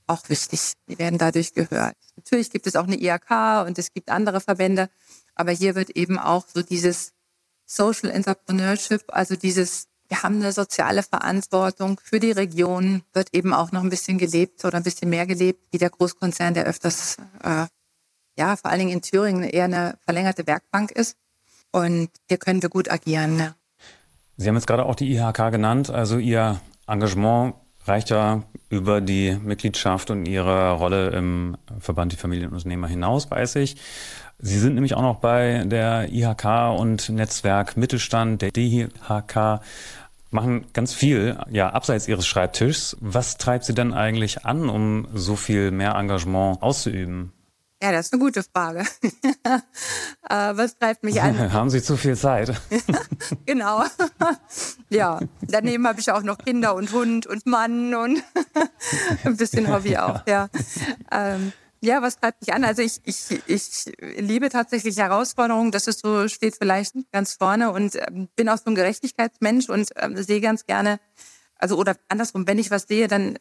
auch 0.07 0.29
wichtig. 0.29 0.73
Die 0.87 0.97
werden 0.97 1.17
dadurch 1.17 1.53
gehört. 1.53 1.95
Natürlich 2.15 2.49
gibt 2.49 2.67
es 2.67 2.75
auch 2.75 2.85
eine 2.85 2.99
IAK 2.99 3.65
und 3.67 3.77
es 3.77 3.93
gibt 3.93 4.09
andere 4.09 4.41
Verbände, 4.41 4.89
aber 5.35 5.51
hier 5.51 5.75
wird 5.75 5.91
eben 5.91 6.17
auch 6.17 6.45
so 6.47 6.61
dieses 6.61 7.13
Social 7.65 8.09
Entrepreneurship, 8.09 9.03
also 9.09 9.35
dieses, 9.35 9.87
wir 10.07 10.23
haben 10.23 10.35
eine 10.35 10.53
soziale 10.53 11.03
Verantwortung 11.03 11.99
für 12.01 12.19
die 12.19 12.31
Region, 12.31 13.03
wird 13.13 13.33
eben 13.33 13.53
auch 13.53 13.71
noch 13.71 13.83
ein 13.83 13.89
bisschen 13.89 14.17
gelebt 14.17 14.63
oder 14.63 14.77
ein 14.77 14.83
bisschen 14.83 15.09
mehr 15.09 15.27
gelebt, 15.27 15.67
wie 15.71 15.77
der 15.77 15.89
Großkonzern, 15.89 16.53
der 16.53 16.65
öfters, 16.65 17.17
äh, 17.43 17.65
ja, 18.37 18.55
vor 18.55 18.71
allen 18.71 18.79
Dingen 18.79 18.93
in 18.93 19.01
Thüringen 19.01 19.43
eher 19.43 19.65
eine 19.65 19.97
verlängerte 20.05 20.47
Werkbank 20.47 20.91
ist. 20.91 21.17
Und 21.71 22.09
hier 22.29 22.37
können 22.37 22.61
wir 22.61 22.69
gut 22.69 22.89
agieren. 22.89 23.37
Ja. 23.37 23.55
Sie 24.37 24.47
haben 24.47 24.55
jetzt 24.55 24.67
gerade 24.67 24.85
auch 24.85 24.95
die 24.95 25.11
IHK 25.13 25.51
genannt, 25.51 25.89
also 25.89 26.17
Ihr 26.17 26.61
Engagement 26.87 27.55
reicht 27.87 28.09
ja 28.09 28.43
über 28.69 29.01
die 29.01 29.37
Mitgliedschaft 29.41 30.09
und 30.11 30.25
Ihre 30.25 30.71
Rolle 30.73 31.09
im 31.09 31.57
Verband 31.79 32.11
die 32.11 32.17
Familienunternehmer 32.17 32.87
hinaus, 32.87 33.31
weiß 33.31 33.55
ich. 33.55 33.77
Sie 34.39 34.59
sind 34.59 34.75
nämlich 34.75 34.93
auch 34.93 35.01
noch 35.01 35.15
bei 35.17 35.63
der 35.65 36.11
IHK 36.11 36.77
und 36.77 37.09
Netzwerk 37.09 37.77
Mittelstand, 37.77 38.41
der 38.41 38.51
DIHK, 38.51 39.61
machen 40.29 40.65
ganz 40.73 40.93
viel, 40.93 41.37
ja, 41.49 41.69
abseits 41.69 42.07
Ihres 42.07 42.27
Schreibtischs. 42.27 42.97
Was 42.99 43.37
treibt 43.37 43.63
Sie 43.65 43.73
denn 43.73 43.93
eigentlich 43.93 44.45
an, 44.45 44.69
um 44.69 45.07
so 45.13 45.35
viel 45.35 45.71
mehr 45.71 45.95
Engagement 45.95 46.61
auszuüben? 46.61 47.31
Ja, 47.81 47.91
das 47.91 48.07
ist 48.07 48.13
eine 48.13 48.21
gute 48.21 48.43
Frage. 48.43 48.85
Äh, 50.29 50.57
was 50.57 50.77
treibt 50.77 51.03
mich 51.03 51.21
an? 51.21 51.53
Haben 51.53 51.69
Sie 51.69 51.81
zu 51.81 51.95
viel 51.95 52.17
Zeit? 52.17 52.51
genau. 53.45 53.85
ja, 54.89 55.21
daneben 55.41 55.87
habe 55.87 56.01
ich 56.01 56.11
auch 56.11 56.21
noch 56.21 56.37
Kinder 56.37 56.75
und 56.75 56.91
Hund 56.91 57.25
und 57.25 57.45
Mann 57.45 57.95
und 57.95 58.21
ein 59.23 59.37
bisschen 59.37 59.71
Hobby 59.73 59.95
auch, 59.95 60.27
ja. 60.27 60.49
Ähm, 61.13 61.53
Ja, 61.79 62.01
was 62.01 62.17
treibt 62.17 62.41
mich 62.41 62.53
an? 62.53 62.65
Also 62.65 62.81
ich, 62.81 62.99
ich, 63.05 63.41
ich 63.45 63.85
liebe 64.17 64.49
tatsächlich 64.49 64.97
Herausforderungen. 64.97 65.71
Das 65.71 65.87
ist 65.87 66.01
so, 66.01 66.27
steht 66.27 66.57
vielleicht 66.57 66.95
ganz 67.13 67.35
vorne 67.35 67.71
und 67.71 67.95
ähm, 67.95 68.27
bin 68.35 68.49
auch 68.49 68.57
so 68.57 68.65
ein 68.65 68.75
Gerechtigkeitsmensch 68.75 69.69
und 69.69 69.91
ähm, 69.95 70.21
sehe 70.21 70.41
ganz 70.41 70.65
gerne, 70.65 70.99
also 71.57 71.77
oder 71.77 71.95
andersrum, 72.09 72.47
wenn 72.47 72.59
ich 72.59 72.71
was 72.71 72.83
sehe, 72.83 73.07
dann 73.07 73.37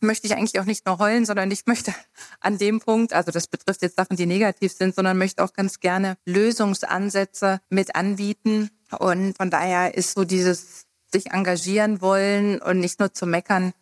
möchte 0.00 0.26
ich 0.26 0.34
eigentlich 0.34 0.60
auch 0.60 0.64
nicht 0.64 0.86
nur 0.86 0.98
heulen, 0.98 1.24
sondern 1.24 1.50
ich 1.50 1.66
möchte 1.66 1.94
an 2.40 2.58
dem 2.58 2.80
Punkt, 2.80 3.12
also 3.12 3.30
das 3.30 3.46
betrifft 3.46 3.82
jetzt 3.82 3.96
Sachen, 3.96 4.16
die 4.16 4.26
negativ 4.26 4.72
sind, 4.72 4.94
sondern 4.94 5.18
möchte 5.18 5.42
auch 5.42 5.52
ganz 5.52 5.80
gerne 5.80 6.16
Lösungsansätze 6.24 7.60
mit 7.70 7.94
anbieten. 7.94 8.70
Und 8.98 9.36
von 9.36 9.50
daher 9.50 9.94
ist 9.94 10.14
so 10.14 10.24
dieses 10.24 10.86
sich 11.12 11.30
engagieren 11.30 12.00
wollen 12.00 12.60
und 12.60 12.80
nicht 12.80 12.98
nur 12.98 13.12
zu 13.12 13.26
meckern, 13.26 13.72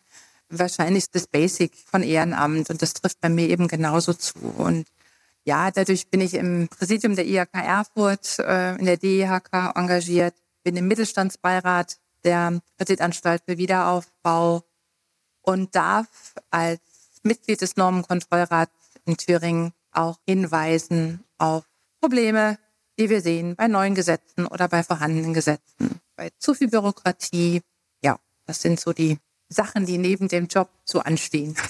wahrscheinlich 0.49 1.09
das 1.11 1.27
Basic 1.27 1.73
von 1.85 2.03
Ehrenamt. 2.03 2.69
Und 2.69 2.81
das 2.81 2.93
trifft 2.93 3.21
bei 3.21 3.29
mir 3.29 3.47
eben 3.49 3.67
genauso 3.67 4.13
zu. 4.13 4.37
Und 4.57 4.87
ja, 5.43 5.71
dadurch 5.71 6.09
bin 6.09 6.21
ich 6.21 6.33
im 6.33 6.67
Präsidium 6.67 7.15
der 7.15 7.25
IHK 7.25 7.53
Erfurt, 7.53 8.37
äh, 8.39 8.75
in 8.75 8.85
der 8.85 8.97
DIHK 8.97 9.73
engagiert, 9.75 10.35
bin 10.63 10.75
im 10.75 10.87
Mittelstandsbeirat 10.87 11.97
der 12.23 12.59
Kreditanstalt 12.77 13.43
für 13.47 13.57
Wiederaufbau 13.57 14.63
und 15.41 15.75
darf 15.75 16.35
als 16.49 16.79
Mitglied 17.23 17.61
des 17.61 17.77
Normenkontrollrats 17.77 18.71
in 19.05 19.17
Thüringen 19.17 19.73
auch 19.91 20.17
hinweisen 20.27 21.23
auf 21.37 21.63
Probleme, 21.99 22.57
die 22.97 23.09
wir 23.09 23.21
sehen 23.21 23.55
bei 23.55 23.67
neuen 23.67 23.95
Gesetzen 23.95 24.45
oder 24.47 24.67
bei 24.67 24.83
vorhandenen 24.83 25.33
Gesetzen, 25.33 25.99
bei 26.15 26.29
zu 26.37 26.53
viel 26.53 26.69
Bürokratie. 26.69 27.61
Ja, 28.03 28.17
das 28.45 28.61
sind 28.61 28.79
so 28.79 28.93
die 28.93 29.17
Sachen, 29.49 29.85
die 29.85 29.97
neben 29.97 30.27
dem 30.27 30.47
Job 30.47 30.69
so 30.85 30.99
anstehen. 30.99 31.55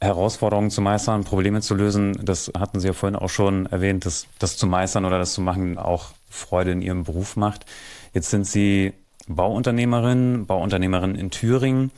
Herausforderungen 0.00 0.70
zu 0.70 0.80
meistern, 0.80 1.24
Probleme 1.24 1.60
zu 1.60 1.74
lösen, 1.74 2.18
das 2.24 2.50
hatten 2.58 2.80
Sie 2.80 2.86
ja 2.86 2.94
vorhin 2.94 3.16
auch 3.16 3.28
schon 3.28 3.66
erwähnt, 3.66 4.06
dass 4.06 4.26
das 4.38 4.56
zu 4.56 4.66
meistern 4.66 5.04
oder 5.04 5.18
das 5.18 5.34
zu 5.34 5.42
machen 5.42 5.76
auch 5.76 6.12
Freude 6.30 6.72
in 6.72 6.80
Ihrem 6.80 7.04
Beruf 7.04 7.36
macht. 7.36 7.66
Jetzt 8.14 8.30
sind 8.30 8.46
Sie 8.46 8.94
Bauunternehmerin, 9.28 10.46
Bauunternehmerin 10.46 11.16
in 11.16 11.30
Thüringen. 11.30 11.90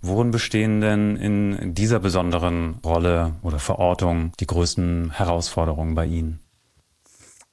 Worin 0.00 0.30
bestehen 0.30 0.80
denn 0.80 1.16
in 1.16 1.74
dieser 1.74 1.98
besonderen 1.98 2.78
Rolle 2.84 3.34
oder 3.42 3.58
Verortung 3.58 4.32
die 4.38 4.46
größten 4.46 5.10
Herausforderungen 5.10 5.94
bei 5.94 6.06
Ihnen? 6.06 6.40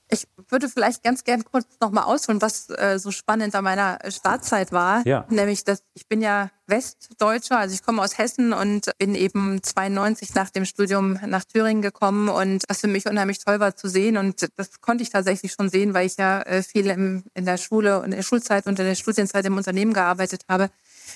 Ich 0.08 0.28
würde 0.50 0.70
vielleicht 0.70 1.04
ganz 1.04 1.24
gern 1.24 1.44
kurz 1.44 1.66
nochmal 1.82 2.04
ausholen, 2.04 2.40
was 2.40 2.70
äh, 2.70 3.00
so 3.00 3.10
spannend 3.10 3.56
an 3.56 3.64
meiner 3.64 3.98
Startzeit 4.08 4.72
war. 4.72 5.06
Ja. 5.08 5.26
Nämlich, 5.30 5.64
dass 5.64 5.82
ich 5.96 6.08
bin 6.08 6.22
ja 6.22 6.52
Westdeutscher, 6.68 7.58
also 7.58 7.74
ich 7.74 7.82
komme 7.82 8.04
aus 8.04 8.20
Hessen 8.20 8.54
und 8.54 8.92
bin 9.00 9.16
eben 9.16 9.64
92 9.64 10.36
nach 10.36 10.52
dem 10.52 10.66
Studium 10.66 11.20
nach 11.26 11.44
Thüringen 11.44 11.82
gekommen 11.82 12.30
und 12.30 12.64
was 12.68 12.82
für 12.82 12.88
mich 12.88 13.08
unheimlich 13.08 13.44
toll 13.44 13.60
war 13.60 13.76
zu 13.76 13.88
sehen 13.88 14.18
und 14.18 14.48
das 14.56 14.80
konnte 14.80 15.04
ich 15.04 15.10
tatsächlich 15.10 15.54
schon 15.54 15.70
sehen, 15.70 15.96
weil 15.96 16.06
ich 16.06 16.18
ja 16.18 16.42
äh, 16.42 16.62
viel 16.62 16.88
im, 16.88 17.24
in 17.34 17.46
der 17.46 17.58
Schule 17.58 18.00
und 18.00 18.06
in 18.06 18.12
der 18.12 18.24
Schulzeit 18.24 18.68
und 18.68 18.80
in 18.80 18.86
der 18.86 18.96
Studienzeit 18.96 19.46
im 19.46 19.58
Unternehmen 19.58 19.94
gearbeitet 19.94 20.44
habe 20.48 20.70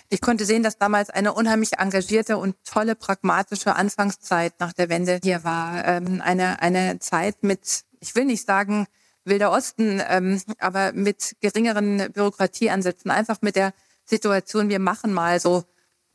ich 0.09 0.21
konnte 0.21 0.45
sehen, 0.45 0.63
dass 0.63 0.77
damals 0.77 1.09
eine 1.09 1.33
unheimlich 1.33 1.77
engagierte 1.77 2.37
und 2.37 2.55
tolle 2.65 2.95
pragmatische 2.95 3.75
Anfangszeit 3.75 4.53
nach 4.59 4.73
der 4.73 4.89
Wende 4.89 5.19
hier 5.21 5.43
war. 5.43 5.85
Ähm, 5.85 6.21
eine, 6.21 6.61
eine 6.61 6.99
Zeit 6.99 7.43
mit, 7.43 7.83
ich 7.99 8.15
will 8.15 8.25
nicht 8.25 8.45
sagen, 8.45 8.87
Wilder 9.25 9.51
Osten, 9.51 10.01
ähm, 10.07 10.41
aber 10.57 10.93
mit 10.93 11.35
geringeren 11.41 12.11
Bürokratieansätzen, 12.11 13.11
einfach 13.11 13.41
mit 13.41 13.55
der 13.55 13.73
Situation, 14.05 14.69
wir 14.69 14.79
machen 14.79 15.13
mal 15.13 15.39
so 15.39 15.63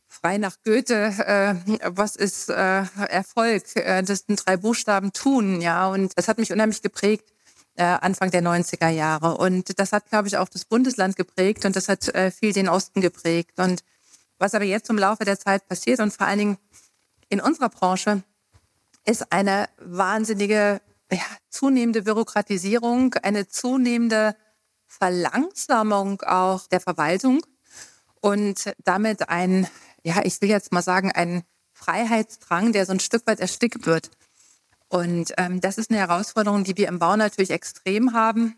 frei 0.09 0.39
nach 0.39 0.57
Goethe, 0.65 1.15
äh, 1.27 1.55
was 1.85 2.17
ist 2.17 2.49
äh, 2.49 2.85
Erfolg? 3.09 3.77
Äh, 3.77 4.03
das 4.03 4.25
sind 4.27 4.45
drei 4.45 4.57
Buchstaben 4.57 5.13
tun, 5.13 5.61
ja. 5.61 5.89
Und 5.89 6.17
das 6.19 6.27
hat 6.29 6.39
mich 6.39 6.53
unheimlich 6.53 6.83
geprägt 6.83 7.34
äh, 7.77 7.83
Anfang 7.85 8.31
der 8.31 8.43
90er 8.43 8.89
Jahre. 8.89 9.37
Und 9.37 9.79
das 9.79 9.93
hat, 9.93 10.09
glaube 10.09 10.29
ich, 10.29 10.37
auch 10.37 10.49
das 10.49 10.65
Bundesland 10.65 11.17
geprägt 11.17 11.65
und 11.65 11.77
das 11.77 11.89
hat 11.89 12.09
äh, 12.09 12.31
viel 12.31 12.53
den 12.53 12.69
Osten 12.69 13.01
geprägt. 13.01 13.59
Und 13.59 13.85
was 14.39 14.55
aber 14.55 14.65
jetzt 14.65 14.91
im 14.91 14.99
Laufe 14.99 15.25
der 15.25 15.39
Zeit 15.39 15.67
passiert 15.69 16.01
und 16.01 16.13
vor 16.13 16.27
allen 16.27 16.39
Dingen 16.39 16.59
in 17.29 17.41
unserer 17.41 17.69
Branche, 17.69 18.23
ist 19.07 19.33
eine 19.33 19.69
wahnsinnige, 19.79 20.81
ja, 21.11 21.25
zunehmende 21.51 22.03
Bürokratisierung, 22.03 23.15
eine 23.23 23.49
zunehmende 23.49 24.35
Verlangsamung 24.87 26.23
auch 26.23 26.67
der 26.69 26.81
Verwaltung 26.81 27.45
und 28.21 28.73
damit 28.85 29.29
ein, 29.29 29.67
ja, 30.03 30.23
ich 30.25 30.41
will 30.41 30.49
jetzt 30.49 30.73
mal 30.73 30.83
sagen, 30.83 31.13
ein 31.13 31.43
Freiheitsdrang, 31.73 32.73
der 32.73 32.87
so 32.87 32.93
ein 32.93 33.01
Stück 33.01 33.27
weit 33.27 33.41
erstickt 33.41 33.87
wird. 33.87 34.11
Und 34.95 35.35
ähm, 35.39 35.61
das 35.61 35.77
ist 35.77 35.91
eine 35.91 35.99
Herausforderung, 35.99 36.63
die 36.63 36.77
wir 36.77 36.87
im 36.87 37.01
Bau 37.01 37.17
natürlich 37.17 37.51
extrem 37.51 38.13
haben. 38.13 38.55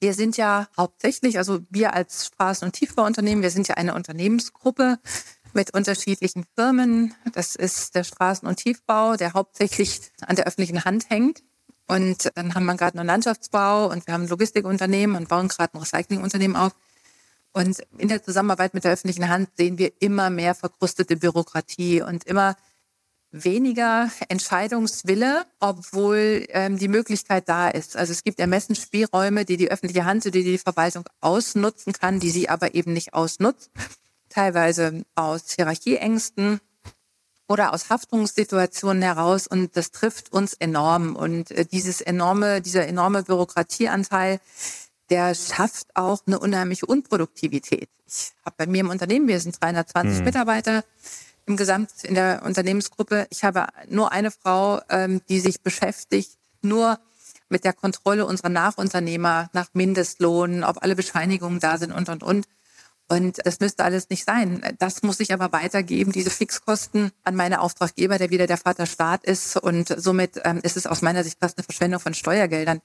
Wir 0.00 0.12
sind 0.12 0.36
ja 0.36 0.66
hauptsächlich, 0.76 1.38
also 1.38 1.60
wir 1.70 1.94
als 1.94 2.28
Straßen- 2.32 2.64
und 2.64 2.72
Tiefbauunternehmen, 2.72 3.40
wir 3.40 3.52
sind 3.52 3.68
ja 3.68 3.76
eine 3.76 3.94
Unternehmensgruppe 3.94 4.98
mit 5.52 5.72
unterschiedlichen 5.74 6.44
Firmen. 6.56 7.14
Das 7.34 7.54
ist 7.54 7.94
der 7.94 8.04
Straßen- 8.04 8.48
und 8.48 8.56
Tiefbau, 8.56 9.14
der 9.14 9.32
hauptsächlich 9.32 10.00
an 10.26 10.34
der 10.34 10.48
öffentlichen 10.48 10.84
Hand 10.84 11.08
hängt. 11.08 11.44
Und 11.86 12.32
dann 12.34 12.56
haben 12.56 12.66
wir 12.66 12.74
gerade 12.74 12.98
einen 12.98 13.06
Landschaftsbau 13.06 13.92
und 13.92 14.08
wir 14.08 14.14
haben 14.14 14.24
ein 14.24 14.28
Logistikunternehmen 14.28 15.14
und 15.14 15.28
bauen 15.28 15.46
gerade 15.46 15.72
ein 15.74 15.78
Recyclingunternehmen 15.78 16.56
auf. 16.56 16.72
Und 17.52 17.78
in 17.96 18.08
der 18.08 18.24
Zusammenarbeit 18.24 18.74
mit 18.74 18.82
der 18.82 18.92
öffentlichen 18.92 19.28
Hand 19.28 19.50
sehen 19.56 19.78
wir 19.78 19.92
immer 20.00 20.30
mehr 20.30 20.56
verkrustete 20.56 21.16
Bürokratie 21.16 22.02
und 22.02 22.24
immer 22.24 22.56
weniger 23.44 24.10
Entscheidungswille, 24.28 25.44
obwohl 25.60 26.46
ähm, 26.48 26.78
die 26.78 26.88
Möglichkeit 26.88 27.48
da 27.48 27.68
ist. 27.68 27.96
Also 27.96 28.12
es 28.12 28.24
gibt 28.24 28.40
Ermessensspielräume, 28.40 29.44
die 29.44 29.56
die 29.56 29.70
öffentliche 29.70 30.04
Hand 30.04 30.24
die 30.24 30.30
die 30.30 30.58
Verwaltung 30.58 31.04
ausnutzen 31.20 31.92
kann, 31.92 32.20
die 32.20 32.30
sie 32.30 32.48
aber 32.48 32.74
eben 32.74 32.92
nicht 32.92 33.14
ausnutzt. 33.14 33.70
Teilweise 34.28 35.04
aus 35.14 35.52
Hierarchieängsten 35.54 36.60
oder 37.48 37.72
aus 37.72 37.90
Haftungssituationen 37.90 39.02
heraus. 39.02 39.46
Und 39.46 39.76
das 39.76 39.90
trifft 39.90 40.32
uns 40.32 40.54
enorm. 40.54 41.16
Und 41.16 41.50
äh, 41.50 41.64
dieses 41.64 42.00
enorme, 42.00 42.60
dieser 42.60 42.86
enorme 42.86 43.22
Bürokratieanteil, 43.22 44.40
der 45.10 45.34
schafft 45.34 45.88
auch 45.94 46.20
eine 46.26 46.38
unheimliche 46.38 46.86
Unproduktivität. 46.86 47.88
Ich 48.06 48.32
habe 48.44 48.56
bei 48.58 48.66
mir 48.66 48.80
im 48.80 48.90
Unternehmen, 48.90 49.28
wir 49.28 49.40
sind 49.40 49.60
320 49.60 50.18
hm. 50.18 50.24
Mitarbeiter, 50.24 50.84
im 51.48 51.56
Gesamt 51.56 51.90
in 52.04 52.14
der 52.14 52.42
Unternehmensgruppe. 52.44 53.26
Ich 53.30 53.42
habe 53.44 53.66
nur 53.88 54.12
eine 54.12 54.30
Frau, 54.30 54.80
ähm, 54.88 55.20
die 55.28 55.40
sich 55.40 55.62
beschäftigt, 55.62 56.32
nur 56.62 56.98
mit 57.48 57.64
der 57.64 57.72
Kontrolle 57.72 58.26
unserer 58.26 58.50
Nachunternehmer 58.50 59.48
nach 59.52 59.68
Mindestlohn, 59.72 60.64
ob 60.64 60.82
alle 60.82 60.94
Bescheinigungen 60.94 61.60
da 61.60 61.78
sind 61.78 61.92
und, 61.92 62.08
und, 62.08 62.22
und. 62.22 62.46
Und 63.10 63.38
das 63.44 63.58
müsste 63.60 63.84
alles 63.84 64.10
nicht 64.10 64.26
sein. 64.26 64.62
Das 64.78 65.02
muss 65.02 65.18
ich 65.20 65.32
aber 65.32 65.50
weitergeben, 65.50 66.12
diese 66.12 66.28
Fixkosten 66.28 67.10
an 67.24 67.36
meine 67.36 67.62
Auftraggeber, 67.62 68.18
der 68.18 68.28
wieder 68.28 68.46
der 68.46 68.58
Vaterstaat 68.58 69.24
ist. 69.24 69.56
Und 69.56 69.88
somit 69.96 70.42
ähm, 70.44 70.60
ist 70.62 70.76
es 70.76 70.86
aus 70.86 71.00
meiner 71.00 71.24
Sicht 71.24 71.38
fast 71.40 71.56
eine 71.56 71.64
Verschwendung 71.64 72.00
von 72.00 72.12
Steuergeldern. 72.12 72.82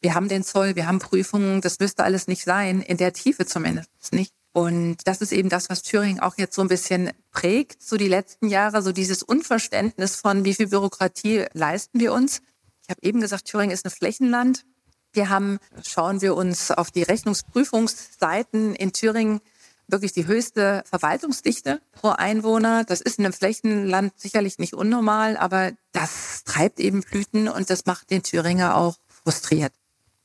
Wir 0.00 0.14
haben 0.14 0.28
den 0.28 0.42
Zoll, 0.42 0.74
wir 0.74 0.88
haben 0.88 0.98
Prüfungen, 0.98 1.60
das 1.60 1.78
müsste 1.78 2.02
alles 2.02 2.26
nicht 2.26 2.42
sein, 2.42 2.80
in 2.80 2.96
der 2.96 3.12
Tiefe 3.12 3.46
zumindest 3.46 3.90
nicht. 4.12 4.34
Und 4.52 4.98
das 5.04 5.20
ist 5.20 5.32
eben 5.32 5.48
das, 5.48 5.70
was 5.70 5.82
Thüringen 5.82 6.20
auch 6.20 6.36
jetzt 6.36 6.56
so 6.56 6.62
ein 6.62 6.68
bisschen 6.68 7.10
prägt, 7.30 7.82
so 7.82 7.96
die 7.96 8.08
letzten 8.08 8.48
Jahre, 8.48 8.82
so 8.82 8.90
dieses 8.90 9.22
Unverständnis 9.22 10.16
von, 10.16 10.44
wie 10.44 10.54
viel 10.54 10.68
Bürokratie 10.68 11.46
leisten 11.52 12.00
wir 12.00 12.12
uns. 12.12 12.42
Ich 12.82 12.90
habe 12.90 13.00
eben 13.02 13.20
gesagt, 13.20 13.44
Thüringen 13.44 13.70
ist 13.70 13.84
ein 13.84 13.92
Flächenland. 13.92 14.64
Wir 15.12 15.28
haben, 15.28 15.58
schauen 15.86 16.20
wir 16.20 16.34
uns 16.34 16.70
auf 16.70 16.90
die 16.90 17.02
Rechnungsprüfungsseiten 17.02 18.74
in 18.74 18.92
Thüringen, 18.92 19.40
wirklich 19.86 20.12
die 20.12 20.26
höchste 20.26 20.82
Verwaltungsdichte 20.86 21.80
pro 21.92 22.10
Einwohner. 22.10 22.84
Das 22.84 23.00
ist 23.00 23.18
in 23.18 23.24
einem 23.24 23.32
Flächenland 23.32 24.12
sicherlich 24.16 24.58
nicht 24.58 24.74
unnormal, 24.74 25.36
aber 25.36 25.72
das 25.92 26.42
treibt 26.44 26.80
eben 26.80 27.02
Blüten 27.02 27.48
und 27.48 27.70
das 27.70 27.86
macht 27.86 28.10
den 28.10 28.22
Thüringer 28.22 28.76
auch 28.76 28.96
frustriert. 29.24 29.72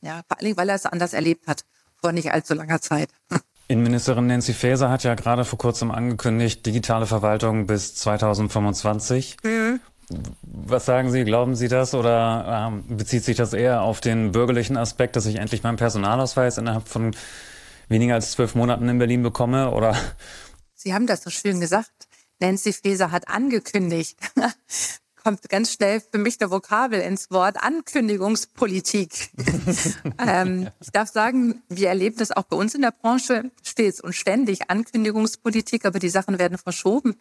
Ja, 0.02 0.22
vor 0.28 0.40
allem, 0.40 0.58
weil 0.58 0.70
er 0.70 0.76
es 0.76 0.86
anders 0.86 1.14
erlebt 1.14 1.48
hat 1.48 1.66
vor 2.06 2.12
nicht 2.12 2.32
allzu 2.32 2.54
langer 2.54 2.82
Zeit. 2.82 3.10
Innenministerin 3.68 4.28
Nancy 4.28 4.54
Faeser 4.54 4.90
hat 4.90 5.04
ja 5.04 5.16
gerade 5.16 5.44
vor 5.44 5.58
kurzem 5.58 5.90
angekündigt, 5.90 6.66
digitale 6.66 7.08
Verwaltung 7.08 7.66
bis 7.66 7.96
2025. 7.96 9.38
Mhm. 9.44 9.80
Was 10.44 10.86
sagen 10.86 11.12
Sie? 11.12 11.24
Glauben 11.24 11.56
Sie 11.56 11.68
das 11.68 11.96
oder 11.96 12.72
äh, 12.72 12.94
bezieht 12.94 13.24
sich 13.24 13.38
das 13.38 13.54
eher 13.54 13.82
auf 13.82 14.02
den 14.02 14.32
bürgerlichen 14.32 14.78
Aspekt, 14.78 15.16
dass 15.16 15.26
ich 15.26 15.38
endlich 15.38 15.64
meinen 15.64 15.78
Personalausweis 15.78 16.60
innerhalb 16.60 16.88
von 16.88 17.16
weniger 17.88 18.14
als 18.14 18.32
zwölf 18.32 18.54
Monaten 18.54 18.88
in 18.88 19.00
Berlin 19.00 19.24
bekomme? 19.24 19.72
Oder? 19.72 19.96
Sie 20.76 20.94
haben 20.94 21.08
das 21.08 21.24
so 21.24 21.32
schön 21.32 21.60
gesagt. 21.60 22.08
Nancy 22.40 22.74
Faeser 22.74 23.12
hat 23.12 23.28
angekündigt 23.28 24.18
kommt 25.26 25.50
ganz 25.50 25.74
schnell 25.74 26.04
für 26.12 26.20
mich 26.20 26.38
der 26.38 26.52
Vokabel 26.52 27.02
ins 27.02 27.32
Wort 27.32 27.58
Ankündigungspolitik. 27.60 29.32
ähm, 30.24 30.70
ich 30.80 30.92
darf 30.92 31.10
sagen, 31.10 31.64
wir 31.68 31.88
erleben 31.88 32.18
das 32.18 32.32
auch 32.32 32.44
bei 32.44 32.56
uns 32.56 32.76
in 32.76 32.84
der 32.84 32.92
Branche 32.92 33.50
stets 33.64 34.00
und 34.02 34.14
ständig 34.14 34.70
Ankündigungspolitik, 34.70 35.84
aber 35.86 35.98
die 35.98 36.10
Sachen 36.10 36.38
werden 36.38 36.60
verschoben. 36.60 37.16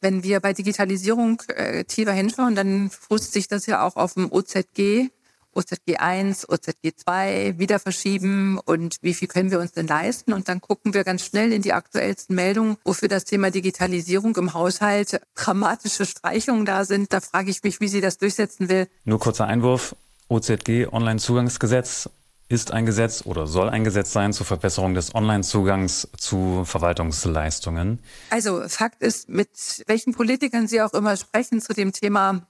Wenn 0.00 0.22
wir 0.22 0.40
bei 0.40 0.54
Digitalisierung 0.54 1.42
äh, 1.48 1.84
tiefer 1.84 2.12
hinschauen, 2.12 2.54
dann 2.54 2.88
fußt 2.88 3.34
sich 3.34 3.48
das 3.48 3.66
ja 3.66 3.86
auch 3.86 3.96
auf 3.96 4.14
dem 4.14 4.32
OZG, 4.32 5.10
OZG 5.54 5.96
1, 5.98 6.48
OZG 6.48 6.92
2 6.96 7.54
wieder 7.58 7.78
verschieben 7.78 8.58
und 8.64 8.96
wie 9.02 9.14
viel 9.14 9.28
können 9.28 9.50
wir 9.50 9.60
uns 9.60 9.72
denn 9.72 9.86
leisten? 9.86 10.32
Und 10.32 10.48
dann 10.48 10.60
gucken 10.60 10.94
wir 10.94 11.04
ganz 11.04 11.24
schnell 11.24 11.52
in 11.52 11.62
die 11.62 11.72
aktuellsten 11.72 12.34
Meldungen, 12.34 12.76
wofür 12.84 13.08
das 13.08 13.24
Thema 13.24 13.50
Digitalisierung 13.50 14.36
im 14.36 14.54
Haushalt 14.54 15.20
dramatische 15.34 16.06
Streichungen 16.06 16.64
da 16.64 16.84
sind. 16.84 17.12
Da 17.12 17.20
frage 17.20 17.50
ich 17.50 17.62
mich, 17.62 17.80
wie 17.80 17.88
sie 17.88 18.00
das 18.00 18.18
durchsetzen 18.18 18.68
will. 18.68 18.88
Nur 19.04 19.18
kurzer 19.18 19.46
Einwurf. 19.46 19.94
OZG, 20.28 20.88
Onlinezugangsgesetz, 20.90 22.08
ist 22.52 22.70
ein 22.70 22.84
Gesetz 22.84 23.24
oder 23.24 23.46
soll 23.46 23.70
ein 23.70 23.82
Gesetz 23.82 24.12
sein 24.12 24.34
zur 24.34 24.44
Verbesserung 24.44 24.92
des 24.92 25.14
Online-Zugangs 25.14 26.08
zu 26.18 26.64
Verwaltungsleistungen. 26.66 27.98
Also 28.28 28.62
Fakt 28.68 29.02
ist, 29.02 29.30
mit 29.30 29.48
welchen 29.86 30.12
Politikern 30.12 30.68
Sie 30.68 30.82
auch 30.82 30.92
immer 30.92 31.16
sprechen 31.16 31.62
zu 31.62 31.72
dem 31.72 31.92
Thema 31.92 32.46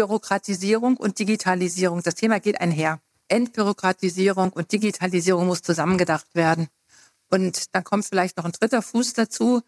Bürokratisierung 0.00 0.96
und 0.96 1.18
Digitalisierung. 1.18 2.02
Das 2.02 2.14
Thema 2.14 2.40
geht 2.40 2.58
einher. 2.58 3.00
Entbürokratisierung 3.28 4.50
und 4.50 4.72
Digitalisierung 4.72 5.46
muss 5.46 5.60
zusammengedacht 5.60 6.34
werden. 6.34 6.68
Und 7.30 7.74
dann 7.74 7.84
kommt 7.84 8.06
vielleicht 8.06 8.38
noch 8.38 8.46
ein 8.46 8.52
dritter 8.52 8.80
Fuß 8.80 9.12
dazu, 9.12 9.60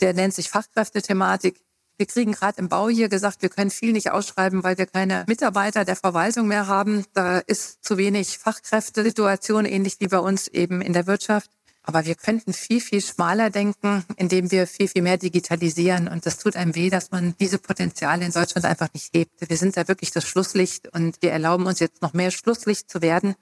der 0.00 0.14
nennt 0.14 0.34
sich 0.34 0.50
Fachkräftethematik. 0.50 1.60
Wir 1.96 2.06
kriegen 2.06 2.30
gerade 2.30 2.58
im 2.58 2.68
Bau 2.68 2.88
hier 2.90 3.08
gesagt, 3.08 3.42
wir 3.42 3.48
können 3.48 3.72
viel 3.72 3.92
nicht 3.92 4.12
ausschreiben, 4.12 4.62
weil 4.62 4.78
wir 4.78 4.86
keine 4.86 5.24
Mitarbeiter 5.26 5.84
der 5.84 5.96
Verwaltung 5.96 6.46
mehr 6.46 6.68
haben. 6.68 7.04
Da 7.12 7.38
ist 7.38 7.84
zu 7.84 7.96
wenig 7.96 8.38
Fachkräftesituation, 8.38 9.64
ähnlich 9.64 9.96
wie 9.98 10.06
bei 10.06 10.20
uns 10.20 10.46
eben 10.46 10.80
in 10.80 10.92
der 10.92 11.08
Wirtschaft. 11.08 11.50
Aber 11.84 12.04
wir 12.04 12.14
könnten 12.14 12.52
viel, 12.52 12.80
viel 12.80 13.00
schmaler 13.00 13.50
denken, 13.50 14.04
indem 14.16 14.50
wir 14.52 14.66
viel, 14.66 14.86
viel 14.86 15.02
mehr 15.02 15.16
digitalisieren. 15.16 16.06
Und 16.06 16.26
das 16.26 16.38
tut 16.38 16.54
einem 16.54 16.74
weh, 16.76 16.90
dass 16.90 17.10
man 17.10 17.34
diese 17.40 17.58
Potenziale 17.58 18.24
in 18.24 18.30
Deutschland 18.30 18.64
einfach 18.64 18.88
nicht 18.94 19.14
lebt. 19.14 19.48
Wir 19.48 19.56
sind 19.56 19.76
da 19.76 19.88
wirklich 19.88 20.12
das 20.12 20.24
Schlusslicht 20.24 20.94
und 20.94 21.20
wir 21.20 21.32
erlauben 21.32 21.66
uns 21.66 21.80
jetzt 21.80 22.00
noch 22.00 22.12
mehr 22.12 22.30
Schlusslicht 22.30 22.88
zu 22.88 23.02
werden. 23.02 23.34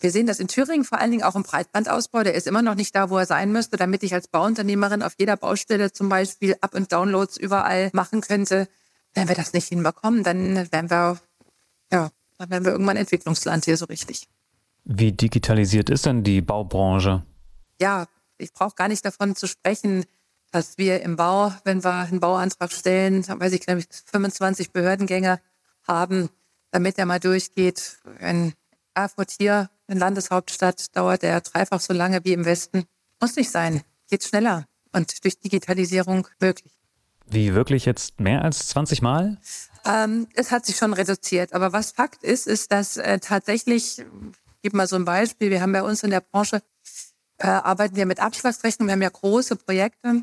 Wir 0.00 0.12
sehen 0.12 0.26
das 0.26 0.38
in 0.38 0.48
Thüringen 0.48 0.84
vor 0.84 1.00
allen 1.00 1.10
Dingen 1.10 1.22
auch 1.24 1.34
im 1.34 1.42
Breitbandausbau. 1.42 2.22
Der 2.22 2.34
ist 2.34 2.46
immer 2.46 2.62
noch 2.62 2.76
nicht 2.76 2.94
da, 2.94 3.10
wo 3.10 3.18
er 3.18 3.26
sein 3.26 3.50
müsste, 3.50 3.76
damit 3.76 4.04
ich 4.04 4.14
als 4.14 4.28
Bauunternehmerin 4.28 5.02
auf 5.02 5.14
jeder 5.18 5.36
Baustelle 5.36 5.92
zum 5.92 6.08
Beispiel 6.08 6.56
Up- 6.60 6.74
und 6.74 6.92
Downloads 6.92 7.36
überall 7.36 7.90
machen 7.92 8.20
könnte. 8.20 8.68
Wenn 9.14 9.28
wir 9.28 9.34
das 9.34 9.52
nicht 9.52 9.68
hinbekommen, 9.68 10.22
dann 10.22 10.72
werden 10.72 10.88
wir, 10.88 11.18
ja, 11.90 12.10
dann 12.38 12.50
werden 12.50 12.64
wir 12.64 12.72
irgendwann 12.72 12.96
Entwicklungsland 12.96 13.64
hier 13.64 13.76
so 13.76 13.86
richtig. 13.86 14.28
Wie 14.84 15.12
digitalisiert 15.12 15.90
ist 15.90 16.06
denn 16.06 16.22
die 16.24 16.40
Baubranche? 16.40 17.22
Ja, 17.82 18.06
ich 18.38 18.52
brauche 18.52 18.74
gar 18.74 18.88
nicht 18.88 19.04
davon 19.04 19.36
zu 19.36 19.46
sprechen, 19.46 20.04
dass 20.50 20.78
wir 20.78 21.02
im 21.02 21.16
Bau, 21.16 21.52
wenn 21.64 21.82
wir 21.82 21.92
einen 21.92 22.20
Bauantrag 22.20 22.72
stellen, 22.72 23.26
weiß 23.26 23.52
ich, 23.52 23.60
glaube 23.60 23.80
ich, 23.80 23.86
25 24.06 24.70
Behördengänge 24.70 25.40
haben, 25.86 26.30
damit 26.70 26.98
er 26.98 27.06
mal 27.06 27.20
durchgeht. 27.20 27.98
In 28.20 28.52
Erfurt 28.94 29.32
hier, 29.38 29.70
in 29.88 29.98
Landeshauptstadt, 29.98 30.96
dauert 30.96 31.24
er 31.24 31.40
dreifach 31.40 31.80
so 31.80 31.92
lange 31.92 32.24
wie 32.24 32.32
im 32.32 32.44
Westen. 32.44 32.84
Muss 33.20 33.36
nicht 33.36 33.50
sein. 33.50 33.82
Geht 34.08 34.24
schneller 34.24 34.66
und 34.92 35.24
durch 35.24 35.38
Digitalisierung 35.38 36.28
möglich. 36.40 36.72
Wie 37.26 37.54
wirklich 37.54 37.86
jetzt 37.86 38.20
mehr 38.20 38.42
als 38.42 38.68
20 38.68 39.00
Mal? 39.00 39.38
Ähm, 39.86 40.28
es 40.34 40.50
hat 40.50 40.66
sich 40.66 40.76
schon 40.76 40.92
reduziert. 40.92 41.54
Aber 41.54 41.72
was 41.72 41.92
Fakt 41.92 42.22
ist, 42.22 42.46
ist, 42.46 42.70
dass 42.72 42.98
äh, 42.98 43.18
tatsächlich, 43.20 44.00
ich 44.00 44.62
gebe 44.62 44.76
mal 44.76 44.86
so 44.86 44.96
ein 44.96 45.06
Beispiel, 45.06 45.50
wir 45.50 45.62
haben 45.62 45.72
bei 45.72 45.82
uns 45.82 46.02
in 46.02 46.10
der 46.10 46.20
Branche 46.20 46.62
äh, 47.42 47.48
arbeiten 47.48 47.96
wir 47.96 48.06
mit 48.06 48.20
Abschlagsrechnungen. 48.20 48.88
Wir 48.88 48.92
haben 48.92 49.02
ja 49.02 49.08
große 49.08 49.56
Projekte. 49.56 50.22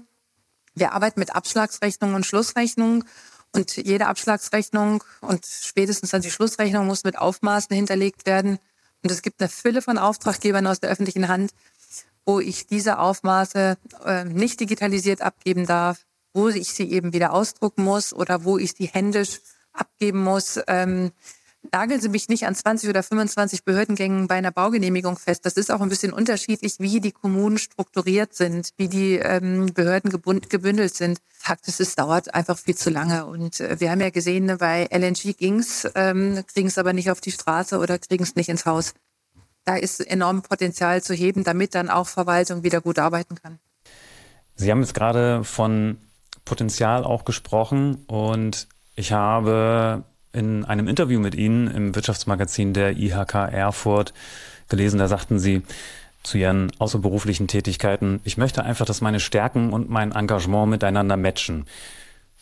Wir 0.73 0.93
arbeiten 0.93 1.19
mit 1.19 1.35
Abschlagsrechnungen 1.35 2.15
und 2.15 2.25
Schlussrechnungen. 2.25 3.03
Und 3.51 3.75
jede 3.77 4.07
Abschlagsrechnung 4.07 5.03
und 5.21 5.45
spätestens 5.45 6.11
dann 6.11 6.21
die 6.21 6.31
Schlussrechnung 6.31 6.85
muss 6.87 7.03
mit 7.03 7.17
Aufmaßen 7.17 7.75
hinterlegt 7.75 8.25
werden. 8.25 8.59
Und 9.03 9.11
es 9.11 9.21
gibt 9.21 9.41
eine 9.41 9.49
Fülle 9.49 9.81
von 9.81 9.97
Auftraggebern 9.97 10.67
aus 10.67 10.79
der 10.79 10.91
öffentlichen 10.91 11.27
Hand, 11.27 11.51
wo 12.25 12.39
ich 12.39 12.67
diese 12.67 12.99
Aufmaße 12.99 13.77
äh, 14.05 14.23
nicht 14.23 14.59
digitalisiert 14.59 15.21
abgeben 15.21 15.65
darf, 15.65 16.05
wo 16.33 16.47
ich 16.47 16.73
sie 16.73 16.89
eben 16.91 17.11
wieder 17.11 17.33
ausdrucken 17.33 17.83
muss 17.83 18.13
oder 18.13 18.43
wo 18.43 18.57
ich 18.57 18.73
sie 18.73 18.85
händisch 18.85 19.41
abgeben 19.73 20.23
muss. 20.23 20.59
Ähm, 20.67 21.11
nageln 21.71 22.01
Sie 22.01 22.09
mich 22.09 22.29
nicht 22.29 22.45
an 22.45 22.55
20 22.55 22.89
oder 22.89 23.03
25 23.03 23.63
Behördengängen 23.63 24.27
bei 24.27 24.35
einer 24.35 24.51
Baugenehmigung 24.51 25.17
fest. 25.17 25.45
Das 25.45 25.53
ist 25.53 25.71
auch 25.71 25.81
ein 25.81 25.89
bisschen 25.89 26.13
unterschiedlich, 26.13 26.75
wie 26.79 26.99
die 26.99 27.11
Kommunen 27.11 27.57
strukturiert 27.57 28.33
sind, 28.33 28.71
wie 28.77 28.87
die 28.87 29.15
ähm, 29.15 29.73
Behörden 29.73 30.11
gebündelt 30.11 30.95
sind. 30.95 31.19
Fakt 31.29 31.67
ist, 31.67 31.79
es 31.79 31.95
dauert 31.95 32.33
einfach 32.33 32.57
viel 32.57 32.75
zu 32.75 32.89
lange. 32.89 33.25
Und 33.25 33.59
äh, 33.59 33.79
wir 33.79 33.91
haben 33.91 34.01
ja 34.01 34.09
gesehen, 34.09 34.45
ne, 34.45 34.57
bei 34.57 34.87
LNG 34.91 35.37
ging's, 35.37 35.87
ähm, 35.95 36.43
kriegen 36.51 36.67
es 36.67 36.77
aber 36.77 36.93
nicht 36.93 37.11
auf 37.11 37.21
die 37.21 37.31
Straße 37.31 37.77
oder 37.77 37.99
kriegen 37.99 38.23
es 38.23 38.35
nicht 38.35 38.49
ins 38.49 38.65
Haus. 38.65 38.93
Da 39.65 39.75
ist 39.75 39.99
enorm 39.99 40.41
Potenzial 40.41 41.03
zu 41.03 41.13
heben, 41.13 41.43
damit 41.43 41.75
dann 41.75 41.89
auch 41.89 42.07
Verwaltung 42.07 42.63
wieder 42.63 42.81
gut 42.81 42.97
arbeiten 42.97 43.35
kann. 43.35 43.59
Sie 44.55 44.71
haben 44.71 44.81
jetzt 44.81 44.93
gerade 44.93 45.43
von 45.43 45.97
Potenzial 46.43 47.03
auch 47.03 47.23
gesprochen 47.23 48.03
und 48.07 48.67
ich 48.95 49.11
habe 49.11 50.03
in 50.31 50.65
einem 50.65 50.87
Interview 50.87 51.19
mit 51.19 51.35
Ihnen 51.35 51.67
im 51.67 51.95
Wirtschaftsmagazin 51.95 52.73
der 52.73 52.97
IHK 52.97 53.35
Erfurt 53.35 54.13
gelesen, 54.67 54.99
da 54.99 55.07
sagten 55.07 55.39
Sie 55.39 55.63
zu 56.23 56.37
Ihren 56.37 56.71
außerberuflichen 56.79 57.47
Tätigkeiten, 57.47 58.19
ich 58.23 58.37
möchte 58.37 58.63
einfach, 58.63 58.85
dass 58.85 59.01
meine 59.01 59.19
Stärken 59.19 59.73
und 59.73 59.89
mein 59.89 60.11
Engagement 60.11 60.69
miteinander 60.69 61.17
matchen. 61.17 61.65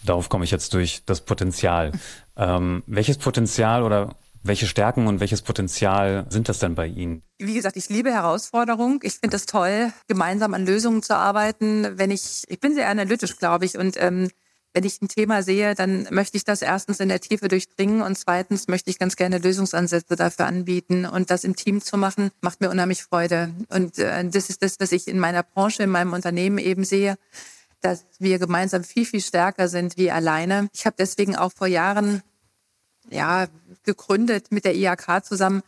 Darauf 0.04 0.30
komme 0.30 0.44
ich 0.46 0.52
jetzt 0.52 0.74
durch 0.74 1.04
das 1.06 1.22
Potenzial. 1.22 1.92
Ähm, 2.40 2.84
welches 2.86 3.18
Potenzial 3.18 3.82
oder 3.82 4.14
welche 4.44 4.68
Stärken 4.68 5.08
und 5.08 5.20
welches 5.20 5.42
Potenzial 5.42 6.28
sind 6.30 6.50
das 6.50 6.60
denn 6.60 6.76
bei 6.76 6.86
Ihnen? 6.86 7.24
Wie 7.40 7.56
gesagt, 7.56 7.78
ich 7.78 7.90
liebe 7.90 8.12
Herausforderung. 8.12 9.00
Ich 9.02 9.14
finde 9.14 9.36
es 9.38 9.48
toll, 9.48 9.92
gemeinsam 10.08 10.54
an 10.54 10.64
Lösungen 10.64 11.02
zu 11.02 11.16
arbeiten. 11.16 11.98
Wenn 11.98 12.12
ich, 12.12 12.44
ich 12.48 12.60
bin 12.60 12.76
sehr 12.76 12.90
analytisch, 12.90 13.38
glaube 13.38 13.66
ich, 13.66 13.76
und 13.76 13.96
ähm, 13.98 14.30
wenn 14.78 14.84
ich 14.84 15.02
ein 15.02 15.08
Thema 15.08 15.42
sehe, 15.42 15.74
dann 15.74 16.08
möchte 16.12 16.38
ich 16.38 16.44
das 16.44 16.62
erstens 16.62 17.00
in 17.00 17.10
der 17.10 17.20
Tiefe 17.20 17.48
durchdringen 17.48 18.04
und 18.04 18.16
zweitens 18.16 18.68
möchte 18.68 18.92
ich 18.92 19.00
ganz 19.00 19.16
gerne 19.16 19.40
Lösungsansätze 19.40 20.16
dafür 20.16 20.46
anbieten. 20.46 21.08
Und 21.08 21.32
das 21.32 21.44
im 21.44 21.56
Team 21.56 21.82
zu 21.82 21.98
machen, 21.98 22.30
macht 22.42 22.62
mir 22.62 22.70
unheimlich 22.70 23.02
Freude. 23.02 23.56
Und 23.70 23.98
äh, 23.98 24.24
das 24.30 24.52
ist 24.52 24.62
das, 24.62 24.80
was 24.80 24.92
ich 24.92 25.08
in 25.08 25.18
meiner 25.18 25.42
Branche, 25.42 25.82
in 25.82 25.90
meinem 25.90 26.14
Unternehmen 26.14 26.60
eben 26.60 26.84
sehe, 26.84 27.18
dass 27.82 28.06
wir 28.20 28.38
gemeinsam 28.38 28.84
viel, 28.84 29.08
viel 29.08 29.22
stärker 29.22 29.68
sind 29.68 29.98
wie 29.98 30.12
alleine. 30.12 30.70
Ich 30.74 30.86
habe 30.86 30.96
deswegen 31.00 31.36
auch 31.36 31.54
vor 31.54 31.66
Jahren 31.66 32.22
ja, 33.10 33.48
gegründet 33.82 34.52
mit 34.52 34.64
der 34.64 34.76
IHK 34.76 35.26
zusammen 35.26 35.64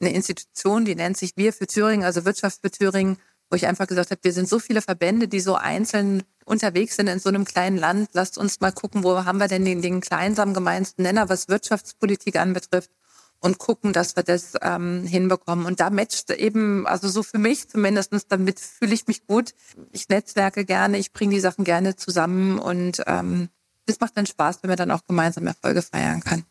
eine 0.00 0.14
Institution, 0.14 0.86
die 0.86 0.94
nennt 0.94 1.18
sich 1.18 1.36
Wir 1.36 1.52
für 1.52 1.66
Thüringen, 1.66 2.04
also 2.04 2.24
Wirtschaft 2.24 2.62
für 2.62 2.70
Thüringen, 2.70 3.18
wo 3.54 3.56
ich 3.56 3.68
einfach 3.68 3.86
gesagt 3.86 4.10
habe, 4.10 4.18
wir 4.24 4.32
sind 4.32 4.48
so 4.48 4.58
viele 4.58 4.82
Verbände, 4.82 5.28
die 5.28 5.38
so 5.38 5.54
einzeln 5.54 6.24
unterwegs 6.44 6.96
sind 6.96 7.06
in 7.06 7.20
so 7.20 7.28
einem 7.28 7.44
kleinen 7.44 7.78
Land. 7.78 8.08
Lasst 8.12 8.36
uns 8.36 8.58
mal 8.58 8.72
gucken, 8.72 9.04
wo 9.04 9.24
haben 9.24 9.38
wir 9.38 9.46
denn 9.46 9.64
den, 9.64 9.80
den 9.80 10.00
kleinsamen 10.00 10.54
gemeinsten 10.54 11.02
Nenner, 11.02 11.28
was 11.28 11.48
Wirtschaftspolitik 11.48 12.34
anbetrifft 12.34 12.90
und 13.38 13.58
gucken, 13.58 13.92
dass 13.92 14.16
wir 14.16 14.24
das 14.24 14.54
ähm, 14.60 15.06
hinbekommen. 15.06 15.66
Und 15.66 15.78
da 15.78 15.90
matcht 15.90 16.32
eben, 16.32 16.84
also 16.88 17.08
so 17.08 17.22
für 17.22 17.38
mich 17.38 17.68
zumindestens, 17.68 18.26
damit 18.26 18.58
fühle 18.58 18.92
ich 18.92 19.06
mich 19.06 19.24
gut. 19.24 19.54
Ich 19.92 20.08
netzwerke 20.08 20.64
gerne, 20.64 20.98
ich 20.98 21.12
bringe 21.12 21.36
die 21.36 21.40
Sachen 21.40 21.62
gerne 21.62 21.94
zusammen 21.94 22.58
und 22.58 23.04
ähm, 23.06 23.50
das 23.86 24.00
macht 24.00 24.16
dann 24.16 24.26
Spaß, 24.26 24.64
wenn 24.64 24.68
man 24.68 24.78
dann 24.78 24.90
auch 24.90 25.06
gemeinsam 25.06 25.46
Erfolge 25.46 25.82
feiern 25.82 26.24
kann. 26.24 26.42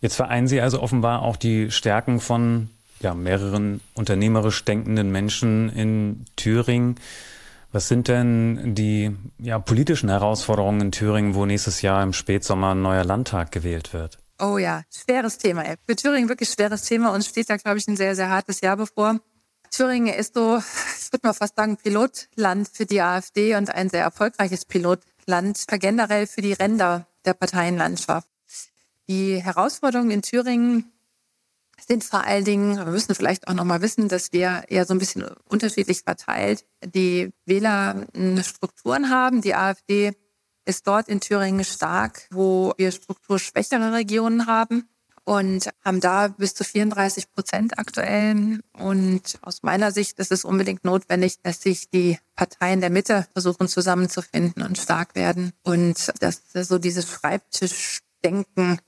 Jetzt 0.00 0.16
vereinen 0.16 0.48
Sie 0.48 0.60
also 0.60 0.82
offenbar 0.82 1.22
auch 1.22 1.36
die 1.36 1.70
Stärken 1.70 2.18
von 2.18 2.68
ja, 3.02 3.14
mehreren 3.14 3.80
unternehmerisch 3.94 4.64
denkenden 4.64 5.10
Menschen 5.10 5.68
in 5.70 6.24
Thüringen. 6.36 6.96
Was 7.72 7.88
sind 7.88 8.08
denn 8.08 8.74
die 8.74 9.16
ja, 9.38 9.58
politischen 9.58 10.10
Herausforderungen 10.10 10.80
in 10.80 10.92
Thüringen, 10.92 11.34
wo 11.34 11.46
nächstes 11.46 11.82
Jahr 11.82 12.02
im 12.02 12.12
Spätsommer 12.12 12.74
ein 12.74 12.82
neuer 12.82 13.04
Landtag 13.04 13.50
gewählt 13.50 13.92
wird? 13.92 14.18
Oh 14.38 14.58
ja, 14.58 14.82
schweres 14.90 15.38
Thema. 15.38 15.64
Für 15.86 15.96
Thüringen 15.96 16.28
wirklich 16.28 16.50
schweres 16.50 16.82
Thema. 16.82 17.14
Uns 17.14 17.28
steht 17.28 17.48
da, 17.48 17.56
glaube 17.56 17.78
ich, 17.78 17.88
ein 17.88 17.96
sehr, 17.96 18.14
sehr 18.14 18.28
hartes 18.28 18.60
Jahr 18.60 18.76
bevor. 18.76 19.20
Thüringen 19.70 20.12
ist 20.12 20.34
so, 20.34 20.58
ich 20.58 21.12
würde 21.12 21.26
mal 21.26 21.32
fast 21.32 21.56
sagen, 21.56 21.78
Pilotland 21.78 22.68
für 22.68 22.84
die 22.84 23.00
AfD 23.00 23.54
und 23.54 23.74
ein 23.74 23.88
sehr 23.88 24.02
erfolgreiches 24.02 24.66
Pilotland 24.66 25.64
generell 25.68 26.26
für 26.26 26.42
die 26.42 26.52
Ränder 26.52 27.06
der 27.24 27.34
Parteienlandschaft. 27.34 28.28
Die 29.08 29.42
Herausforderungen 29.42 30.10
in 30.10 30.22
Thüringen 30.22 30.91
sind 31.86 32.04
vor 32.04 32.24
allen 32.24 32.44
Dingen, 32.44 32.76
wir 32.76 32.86
müssen 32.86 33.14
vielleicht 33.14 33.48
auch 33.48 33.54
nochmal 33.54 33.82
wissen, 33.82 34.08
dass 34.08 34.32
wir 34.32 34.64
eher 34.68 34.86
so 34.86 34.94
ein 34.94 34.98
bisschen 34.98 35.24
unterschiedlich 35.48 36.02
verteilt 36.02 36.64
die 36.84 37.32
Wählerstrukturen 37.46 39.10
haben. 39.10 39.40
Die 39.42 39.54
AfD 39.54 40.12
ist 40.64 40.86
dort 40.86 41.08
in 41.08 41.20
Thüringen 41.20 41.64
stark, 41.64 42.26
wo 42.30 42.72
wir 42.76 42.92
strukturschwächere 42.92 43.92
Regionen 43.92 44.46
haben. 44.46 44.88
und 45.24 45.70
haben 45.84 46.00
da 46.00 46.28
bis 46.28 46.54
zu 46.54 46.64
34 46.64 47.30
Prozent 47.32 47.78
aktuell. 47.78 48.60
Und 48.72 49.38
aus 49.42 49.62
meiner 49.62 49.92
Sicht 49.92 50.18
ist 50.18 50.32
es 50.32 50.44
unbedingt 50.44 50.84
notwendig, 50.84 51.40
dass 51.42 51.60
sich 51.60 51.88
die 51.90 52.18
Parteien 52.34 52.80
der 52.80 52.90
Mitte 52.90 53.26
versuchen 53.32 53.68
zusammenzufinden 53.68 54.62
und 54.62 54.78
stark 54.78 55.14
werden 55.14 55.52
und 55.62 56.12
dass 56.20 56.42
so 56.52 56.78
dieses 56.78 57.08
Schreibtischdenken 57.08 58.80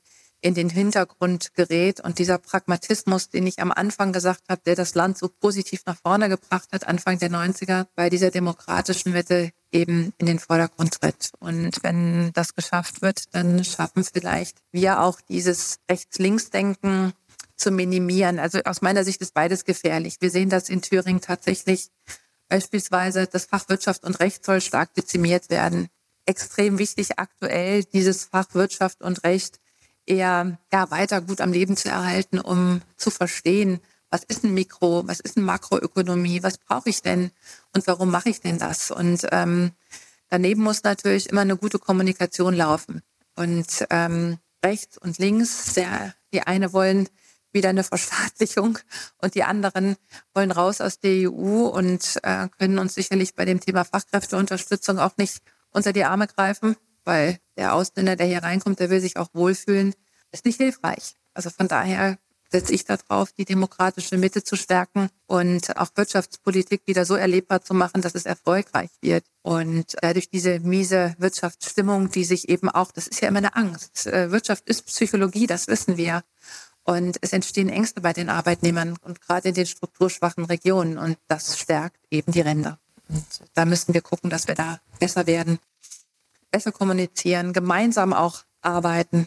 in 0.44 0.52
den 0.52 0.68
Hintergrund 0.68 1.54
gerät 1.54 2.00
und 2.00 2.18
dieser 2.18 2.36
Pragmatismus, 2.36 3.30
den 3.30 3.46
ich 3.46 3.60
am 3.60 3.72
Anfang 3.72 4.12
gesagt 4.12 4.42
habe, 4.50 4.60
der 4.66 4.76
das 4.76 4.94
Land 4.94 5.16
so 5.16 5.28
positiv 5.28 5.80
nach 5.86 5.96
vorne 5.96 6.28
gebracht 6.28 6.68
hat, 6.70 6.86
Anfang 6.86 7.18
der 7.18 7.30
90er, 7.30 7.86
bei 7.96 8.10
dieser 8.10 8.30
demokratischen 8.30 9.14
Wette 9.14 9.52
eben 9.72 10.12
in 10.18 10.26
den 10.26 10.38
Vordergrund 10.38 11.00
tritt. 11.00 11.32
Und 11.40 11.82
wenn 11.82 12.30
das 12.34 12.54
geschafft 12.54 13.00
wird, 13.00 13.34
dann 13.34 13.64
schaffen 13.64 14.04
vielleicht 14.04 14.58
wir 14.70 15.00
auch 15.00 15.18
dieses 15.22 15.78
Rechts-Links-Denken 15.90 17.14
zu 17.56 17.70
minimieren. 17.70 18.38
Also 18.38 18.58
aus 18.64 18.82
meiner 18.82 19.04
Sicht 19.04 19.22
ist 19.22 19.32
beides 19.32 19.64
gefährlich. 19.64 20.16
Wir 20.20 20.30
sehen 20.30 20.50
das 20.50 20.68
in 20.68 20.82
Thüringen 20.82 21.22
tatsächlich. 21.22 21.88
Beispielsweise 22.48 23.26
das 23.26 23.46
Fach 23.46 23.70
Wirtschaft 23.70 24.04
und 24.04 24.20
Recht 24.20 24.44
soll 24.44 24.60
stark 24.60 24.92
dezimiert 24.92 25.48
werden. 25.48 25.88
Extrem 26.26 26.78
wichtig 26.78 27.18
aktuell 27.18 27.84
dieses 27.84 28.24
Fach 28.24 28.52
Wirtschaft 28.52 29.00
und 29.00 29.24
Recht 29.24 29.58
eher 30.06 30.58
ja, 30.72 30.90
weiter 30.90 31.20
gut 31.20 31.40
am 31.40 31.52
Leben 31.52 31.76
zu 31.76 31.88
erhalten, 31.88 32.38
um 32.38 32.82
zu 32.96 33.10
verstehen, 33.10 33.80
was 34.10 34.22
ist 34.22 34.44
ein 34.44 34.54
Mikro, 34.54 35.02
was 35.06 35.20
ist 35.20 35.36
eine 35.36 35.46
Makroökonomie, 35.46 36.42
was 36.42 36.58
brauche 36.58 36.88
ich 36.88 37.02
denn 37.02 37.30
und 37.72 37.86
warum 37.86 38.10
mache 38.10 38.28
ich 38.28 38.40
denn 38.40 38.58
das? 38.58 38.90
Und 38.90 39.26
ähm, 39.32 39.72
daneben 40.28 40.62
muss 40.62 40.84
natürlich 40.84 41.28
immer 41.30 41.40
eine 41.40 41.56
gute 41.56 41.78
Kommunikation 41.78 42.54
laufen. 42.54 43.02
Und 43.34 43.84
ähm, 43.90 44.38
rechts 44.64 44.98
und 44.98 45.18
links, 45.18 45.74
der, 45.74 46.14
die 46.32 46.42
eine 46.42 46.72
wollen 46.72 47.08
wieder 47.50 47.70
eine 47.70 47.84
Verstaatlichung 47.84 48.78
und 49.18 49.34
die 49.34 49.42
anderen 49.44 49.96
wollen 50.32 50.52
raus 50.52 50.80
aus 50.80 51.00
der 51.00 51.30
EU 51.30 51.66
und 51.66 52.20
äh, 52.22 52.48
können 52.58 52.78
uns 52.78 52.94
sicherlich 52.94 53.34
bei 53.34 53.44
dem 53.44 53.60
Thema 53.60 53.84
Fachkräfteunterstützung 53.84 54.98
auch 54.98 55.16
nicht 55.16 55.42
unter 55.70 55.92
die 55.92 56.04
Arme 56.04 56.28
greifen 56.28 56.76
weil 57.04 57.38
der 57.56 57.74
Ausländer, 57.74 58.16
der 58.16 58.26
hier 58.26 58.42
reinkommt, 58.42 58.80
der 58.80 58.90
will 58.90 59.00
sich 59.00 59.16
auch 59.16 59.28
wohlfühlen, 59.32 59.94
ist 60.32 60.44
nicht 60.44 60.56
hilfreich. 60.56 61.14
Also 61.34 61.50
von 61.50 61.68
daher 61.68 62.18
setze 62.54 62.72
ich 62.72 62.84
darauf, 62.84 63.32
die 63.32 63.44
demokratische 63.44 64.16
Mitte 64.16 64.44
zu 64.44 64.54
stärken 64.54 65.08
und 65.26 65.76
auch 65.76 65.88
Wirtschaftspolitik 65.96 66.82
wieder 66.86 67.04
so 67.04 67.16
erlebbar 67.16 67.62
zu 67.62 67.74
machen, 67.74 68.00
dass 68.00 68.14
es 68.14 68.26
erfolgreich 68.26 68.90
wird. 69.00 69.24
Und 69.42 69.96
dadurch 70.00 70.30
diese 70.30 70.60
miese 70.60 71.16
Wirtschaftsstimmung, 71.18 72.10
die 72.12 72.24
sich 72.24 72.48
eben 72.48 72.68
auch, 72.68 72.92
das 72.92 73.08
ist 73.08 73.20
ja 73.20 73.28
immer 73.28 73.38
eine 73.38 73.56
Angst. 73.56 74.06
Äh, 74.06 74.30
Wirtschaft 74.30 74.68
ist 74.68 74.86
Psychologie, 74.86 75.48
das 75.48 75.66
wissen 75.66 75.96
wir. 75.96 76.22
Und 76.84 77.16
es 77.22 77.32
entstehen 77.32 77.70
Ängste 77.70 78.00
bei 78.02 78.12
den 78.12 78.28
Arbeitnehmern 78.28 78.98
und 79.02 79.20
gerade 79.20 79.48
in 79.48 79.54
den 79.54 79.66
strukturschwachen 79.66 80.44
Regionen. 80.44 80.96
Und 80.96 81.18
das 81.26 81.58
stärkt 81.58 81.98
eben 82.10 82.30
die 82.30 82.42
Ränder. 82.42 82.78
Und 83.08 83.26
da 83.54 83.64
müssen 83.64 83.94
wir 83.94 84.02
gucken, 84.02 84.30
dass 84.30 84.46
wir 84.46 84.54
da 84.54 84.80
besser 85.00 85.26
werden 85.26 85.58
besser 86.54 86.70
kommunizieren, 86.70 87.52
gemeinsam 87.52 88.12
auch 88.12 88.44
arbeiten. 88.62 89.26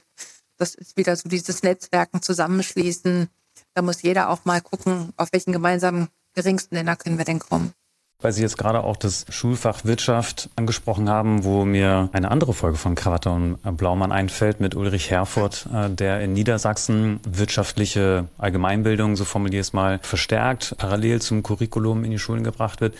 Das 0.55 0.75
ist 0.75 0.95
wieder 0.95 1.13
so 1.17 1.27
dieses 1.27 1.61
Netzwerken 1.61 2.21
zusammenschließen. 2.21 3.27
Da 3.73 3.81
muss 3.81 4.01
jeder 4.01 4.29
auch 4.29 4.45
mal 4.45 4.61
gucken, 4.61 5.11
auf 5.17 5.33
welchen 5.33 5.51
gemeinsamen 5.51 6.07
geringsten 6.35 6.75
Nenner 6.75 6.95
können 6.95 7.17
wir 7.17 7.25
denn 7.25 7.39
kommen. 7.39 7.73
Weil 8.21 8.31
Sie 8.31 8.41
jetzt 8.41 8.57
gerade 8.57 8.81
auch 8.81 8.95
das 8.95 9.25
Schulfach 9.29 9.83
Wirtschaft 9.83 10.49
angesprochen 10.55 11.09
haben, 11.09 11.43
wo 11.43 11.65
mir 11.65 12.09
eine 12.13 12.31
andere 12.31 12.53
Folge 12.53 12.77
von 12.77 12.95
Krawatte 12.95 13.29
und 13.29 13.59
Blaumann 13.75 14.13
einfällt 14.13 14.61
mit 14.61 14.73
Ulrich 14.73 15.11
Herford, 15.11 15.67
äh, 15.73 15.89
der 15.89 16.21
in 16.21 16.31
Niedersachsen 16.31 17.19
wirtschaftliche 17.27 18.29
Allgemeinbildung, 18.37 19.17
so 19.17 19.25
formuliere 19.25 19.59
ich 19.59 19.67
es 19.67 19.73
mal, 19.73 19.99
verstärkt, 20.01 20.75
parallel 20.77 21.21
zum 21.21 21.43
Curriculum 21.43 22.05
in 22.05 22.11
die 22.11 22.19
Schulen 22.19 22.45
gebracht 22.45 22.79
wird. 22.79 22.95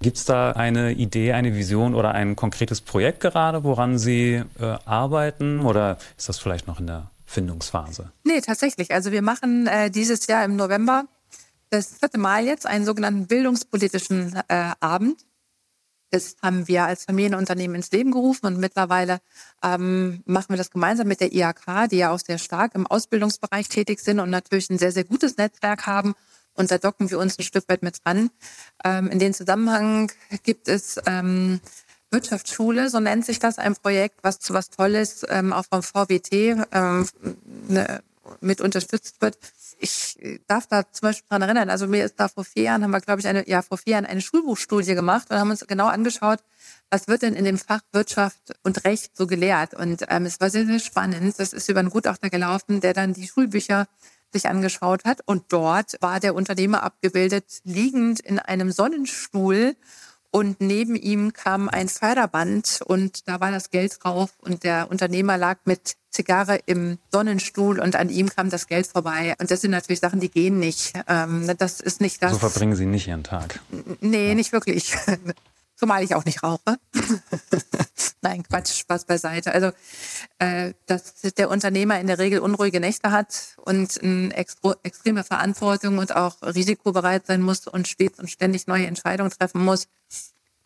Gibt 0.00 0.16
es 0.16 0.24
da 0.24 0.52
eine 0.52 0.92
Idee, 0.92 1.32
eine 1.32 1.54
Vision 1.54 1.94
oder 1.94 2.12
ein 2.12 2.36
konkretes 2.36 2.80
Projekt 2.80 3.20
gerade, 3.20 3.64
woran 3.64 3.98
Sie 3.98 4.42
äh, 4.60 4.64
arbeiten? 4.84 5.60
Oder 5.60 5.98
ist 6.16 6.28
das 6.28 6.38
vielleicht 6.38 6.68
noch 6.68 6.78
in 6.78 6.86
der 6.86 7.10
Findungsphase? 7.26 8.12
Nee, 8.22 8.40
tatsächlich. 8.40 8.92
Also 8.92 9.10
wir 9.10 9.22
machen 9.22 9.66
äh, 9.66 9.90
dieses 9.90 10.26
Jahr 10.28 10.44
im 10.44 10.54
November 10.54 11.06
das 11.70 11.98
dritte 11.98 12.18
Mal 12.18 12.44
jetzt 12.44 12.66
einen 12.66 12.84
sogenannten 12.84 13.26
bildungspolitischen 13.26 14.40
äh, 14.48 14.70
Abend. 14.80 15.24
Das 16.10 16.36
haben 16.42 16.68
wir 16.68 16.84
als 16.84 17.04
Familienunternehmen 17.04 17.74
ins 17.74 17.90
Leben 17.90 18.12
gerufen 18.12 18.46
und 18.46 18.58
mittlerweile 18.58 19.18
ähm, 19.62 20.22
machen 20.24 20.50
wir 20.50 20.56
das 20.56 20.70
gemeinsam 20.70 21.08
mit 21.08 21.20
der 21.20 21.34
IHK, 21.34 21.88
die 21.90 21.98
ja 21.98 22.12
auch 22.12 22.18
sehr 22.18 22.38
stark 22.38 22.74
im 22.74 22.86
Ausbildungsbereich 22.86 23.68
tätig 23.68 24.00
sind 24.00 24.20
und 24.20 24.30
natürlich 24.30 24.70
ein 24.70 24.78
sehr, 24.78 24.92
sehr 24.92 25.04
gutes 25.04 25.36
Netzwerk 25.36 25.86
haben 25.86 26.14
und 26.58 26.70
da 26.70 26.78
docken 26.78 27.10
wir 27.10 27.18
uns 27.18 27.38
ein 27.38 27.44
Stück 27.44 27.68
weit 27.68 27.82
mit 27.82 28.04
dran. 28.04 28.30
Ähm, 28.84 29.08
in 29.08 29.18
dem 29.18 29.32
Zusammenhang 29.32 30.10
gibt 30.42 30.68
es 30.68 31.00
ähm, 31.06 31.60
Wirtschaftsschule, 32.10 32.90
so 32.90 33.00
nennt 33.00 33.24
sich 33.24 33.38
das, 33.38 33.58
ein 33.58 33.76
Projekt, 33.76 34.16
was 34.22 34.40
zu 34.40 34.54
was 34.54 34.70
Tolles 34.70 35.24
ähm, 35.28 35.52
auch 35.52 35.64
vom 35.70 35.82
VWT 35.82 36.32
ähm, 36.72 37.06
ne, 37.68 38.02
mit 38.40 38.60
unterstützt 38.60 39.20
wird. 39.20 39.38
Ich 39.78 40.18
darf 40.48 40.66
da 40.66 40.82
zum 40.90 41.08
Beispiel 41.08 41.28
dran 41.28 41.42
erinnern, 41.42 41.70
also 41.70 41.86
mir 41.86 42.04
ist 42.04 42.18
da 42.18 42.26
vor 42.26 42.44
vier 42.44 42.64
Jahren, 42.64 42.82
haben 42.82 42.90
wir, 42.90 43.00
glaube 43.00 43.20
ich, 43.20 43.28
eine, 43.28 43.48
ja, 43.48 43.62
vor 43.62 43.78
vier 43.78 43.92
Jahren 43.92 44.06
eine 44.06 44.20
Schulbuchstudie 44.20 44.94
gemacht 44.94 45.30
und 45.30 45.38
haben 45.38 45.50
uns 45.50 45.64
genau 45.66 45.86
angeschaut, 45.86 46.40
was 46.90 47.06
wird 47.06 47.22
denn 47.22 47.34
in 47.34 47.44
dem 47.44 47.58
Fach 47.58 47.80
Wirtschaft 47.92 48.40
und 48.64 48.84
Recht 48.84 49.16
so 49.16 49.26
gelehrt. 49.26 49.74
Und 49.74 50.04
ähm, 50.08 50.26
es 50.26 50.40
war 50.40 50.50
sehr, 50.50 50.66
sehr 50.66 50.80
spannend. 50.80 51.38
Das 51.38 51.52
ist 51.52 51.68
über 51.68 51.80
einen 51.80 51.90
Gutachter 51.90 52.30
gelaufen, 52.30 52.80
der 52.80 52.94
dann 52.94 53.12
die 53.12 53.28
Schulbücher 53.28 53.86
sich 54.32 54.48
angeschaut 54.48 55.04
hat. 55.04 55.20
Und 55.26 55.44
dort 55.48 55.96
war 56.00 56.20
der 56.20 56.34
Unternehmer 56.34 56.82
abgebildet, 56.82 57.44
liegend 57.64 58.20
in 58.20 58.38
einem 58.38 58.72
Sonnenstuhl. 58.72 59.76
Und 60.30 60.60
neben 60.60 60.94
ihm 60.94 61.32
kam 61.32 61.70
ein 61.70 61.88
Förderband 61.88 62.80
und 62.84 63.26
da 63.28 63.40
war 63.40 63.50
das 63.50 63.70
Geld 63.70 63.96
drauf 64.02 64.34
und 64.40 64.62
der 64.62 64.90
Unternehmer 64.90 65.38
lag 65.38 65.56
mit 65.64 65.96
Zigarre 66.10 66.60
im 66.66 66.98
Sonnenstuhl 67.10 67.80
und 67.80 67.96
an 67.96 68.10
ihm 68.10 68.28
kam 68.28 68.50
das 68.50 68.66
Geld 68.66 68.86
vorbei. 68.86 69.34
Und 69.38 69.50
das 69.50 69.62
sind 69.62 69.70
natürlich 69.70 70.00
Sachen, 70.00 70.20
die 70.20 70.30
gehen 70.30 70.58
nicht. 70.58 70.92
Ähm, 71.06 71.50
das 71.56 71.80
ist 71.80 72.02
nicht 72.02 72.22
das. 72.22 72.32
So 72.32 72.38
verbringen 72.38 72.76
Sie 72.76 72.84
nicht 72.84 73.08
Ihren 73.08 73.24
Tag. 73.24 73.60
Nee, 74.00 74.28
ja. 74.28 74.34
nicht 74.34 74.52
wirklich. 74.52 74.94
Zumal 75.78 76.02
ich 76.02 76.16
auch 76.16 76.24
nicht 76.24 76.42
rauche. 76.42 76.76
Nein, 78.20 78.42
Quatsch, 78.42 78.72
Spaß 78.72 79.04
beiseite. 79.04 79.52
Also, 79.52 79.70
äh, 80.40 80.74
dass 80.86 81.20
der 81.36 81.48
Unternehmer 81.50 82.00
in 82.00 82.08
der 82.08 82.18
Regel 82.18 82.40
unruhige 82.40 82.80
Nächte 82.80 83.12
hat 83.12 83.54
und 83.58 84.02
eine 84.02 84.34
extreme 84.34 85.22
Verantwortung 85.22 85.98
und 85.98 86.16
auch 86.16 86.42
risikobereit 86.42 87.26
sein 87.26 87.42
muss 87.42 87.68
und 87.68 87.86
stets 87.86 88.18
und 88.18 88.28
ständig 88.28 88.66
neue 88.66 88.86
Entscheidungen 88.86 89.30
treffen 89.30 89.64
muss, 89.64 89.86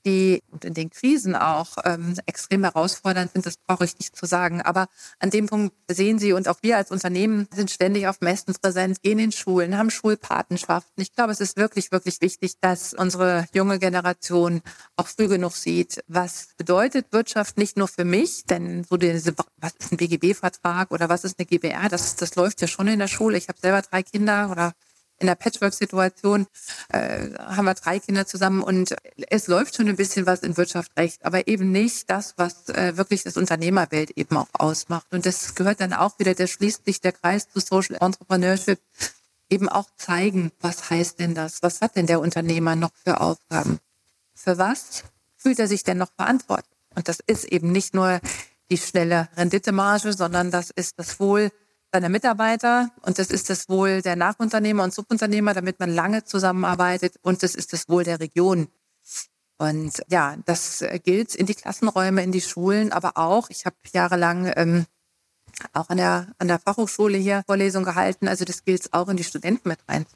die 0.04 0.42
in 0.62 0.74
den 0.74 0.90
Krisen 0.90 1.34
auch 1.34 1.76
ähm, 1.84 2.14
extrem 2.26 2.64
herausfordernd 2.64 3.32
sind, 3.32 3.46
das 3.46 3.56
brauche 3.56 3.84
ich 3.84 3.98
nicht 3.98 4.16
zu 4.16 4.26
sagen. 4.26 4.60
Aber 4.62 4.88
an 5.18 5.30
dem 5.30 5.46
Punkt 5.46 5.74
sehen 5.88 6.18
Sie 6.18 6.32
und 6.32 6.48
auch 6.48 6.58
wir 6.62 6.76
als 6.76 6.90
Unternehmen 6.90 7.48
sind 7.54 7.70
ständig 7.70 8.06
auf 8.08 8.20
Messen 8.20 8.54
präsent, 8.54 9.02
gehen 9.02 9.18
in 9.18 9.32
Schulen, 9.32 9.76
haben 9.76 9.90
Schulpatenschaften. 9.90 11.02
Ich 11.02 11.14
glaube, 11.14 11.32
es 11.32 11.40
ist 11.40 11.56
wirklich, 11.56 11.92
wirklich 11.92 12.20
wichtig, 12.20 12.54
dass 12.60 12.94
unsere 12.94 13.46
junge 13.54 13.78
Generation 13.78 14.62
auch 14.96 15.08
früh 15.08 15.28
genug 15.28 15.52
sieht, 15.52 16.02
was 16.08 16.48
bedeutet 16.56 17.12
Wirtschaft 17.12 17.58
nicht 17.58 17.76
nur 17.76 17.88
für 17.88 18.04
mich, 18.04 18.44
denn 18.44 18.84
so 18.84 18.96
diese, 18.96 19.34
was 19.56 19.72
ist 19.78 19.92
ein 19.92 19.96
BGB-Vertrag 19.96 20.90
oder 20.90 21.08
was 21.08 21.24
ist 21.24 21.38
eine 21.38 21.46
GBR, 21.46 21.88
das, 21.88 22.16
das 22.16 22.34
läuft 22.34 22.60
ja 22.60 22.68
schon 22.68 22.88
in 22.88 22.98
der 22.98 23.08
Schule. 23.08 23.36
Ich 23.38 23.48
habe 23.48 23.58
selber 23.60 23.82
drei 23.82 24.02
Kinder 24.02 24.50
oder 24.50 24.72
in 25.22 25.28
der 25.28 25.36
Patchwork-Situation 25.36 26.46
äh, 26.88 27.30
haben 27.38 27.64
wir 27.64 27.74
drei 27.74 28.00
Kinder 28.00 28.26
zusammen 28.26 28.62
und 28.62 28.94
es 29.30 29.46
läuft 29.46 29.76
schon 29.76 29.88
ein 29.88 29.96
bisschen 29.96 30.26
was 30.26 30.40
in 30.40 30.56
Wirtschaft 30.56 30.92
recht, 30.98 31.24
aber 31.24 31.46
eben 31.46 31.70
nicht 31.70 32.10
das, 32.10 32.34
was 32.36 32.68
äh, 32.68 32.96
wirklich 32.96 33.22
das 33.22 33.36
Unternehmerwelt 33.36 34.10
eben 34.10 34.36
auch 34.36 34.48
ausmacht. 34.52 35.06
Und 35.12 35.24
das 35.24 35.54
gehört 35.54 35.80
dann 35.80 35.92
auch 35.92 36.18
wieder, 36.18 36.34
der 36.34 36.48
schließt 36.48 36.84
sich 36.84 37.00
der 37.00 37.12
Kreis 37.12 37.48
zu 37.48 37.60
Social 37.60 37.96
Entrepreneurship, 38.00 38.80
eben 39.48 39.68
auch 39.68 39.88
zeigen, 39.96 40.50
was 40.60 40.90
heißt 40.90 41.20
denn 41.20 41.34
das? 41.34 41.62
Was 41.62 41.80
hat 41.80 41.96
denn 41.96 42.06
der 42.06 42.20
Unternehmer 42.20 42.74
noch 42.74 42.92
für 43.04 43.20
Aufgaben? 43.20 43.78
Für 44.34 44.58
was 44.58 45.04
fühlt 45.36 45.58
er 45.58 45.68
sich 45.68 45.84
denn 45.84 45.98
noch 45.98 46.12
verantwortlich? 46.16 46.78
Und 46.94 47.08
das 47.08 47.20
ist 47.26 47.44
eben 47.44 47.70
nicht 47.70 47.94
nur 47.94 48.20
die 48.70 48.78
schnelle 48.78 49.28
Renditemarge, 49.36 50.12
sondern 50.12 50.50
das 50.50 50.70
ist 50.70 50.98
das 50.98 51.20
Wohl 51.20 51.50
seiner 51.92 52.08
Mitarbeiter 52.08 52.90
und 53.02 53.18
das 53.18 53.30
ist 53.30 53.50
das 53.50 53.68
Wohl 53.68 54.00
der 54.02 54.16
Nachunternehmer 54.16 54.82
und 54.82 54.94
Subunternehmer, 54.94 55.52
damit 55.52 55.78
man 55.78 55.90
lange 55.90 56.24
zusammenarbeitet 56.24 57.16
und 57.22 57.42
das 57.42 57.54
ist 57.54 57.72
das 57.72 57.88
Wohl 57.88 58.04
der 58.04 58.18
Region. 58.18 58.68
Und 59.58 60.02
ja, 60.08 60.36
das 60.46 60.82
gilt 61.04 61.34
in 61.34 61.46
die 61.46 61.54
Klassenräume, 61.54 62.22
in 62.22 62.32
die 62.32 62.40
Schulen, 62.40 62.92
aber 62.92 63.16
auch, 63.16 63.50
ich 63.50 63.66
habe 63.66 63.76
jahrelang 63.92 64.50
ähm, 64.56 64.86
auch 65.72 65.90
an 65.90 65.98
der, 65.98 66.28
an 66.38 66.48
der 66.48 66.58
Fachhochschule 66.58 67.18
hier 67.18 67.42
Vorlesungen 67.46 67.84
gehalten, 67.84 68.26
also 68.26 68.44
das 68.44 68.64
gilt 68.64 68.92
auch 68.94 69.08
in 69.08 69.16
die 69.16 69.24
Studenten 69.24 69.68
mit 69.68 69.78
rein. 69.88 70.06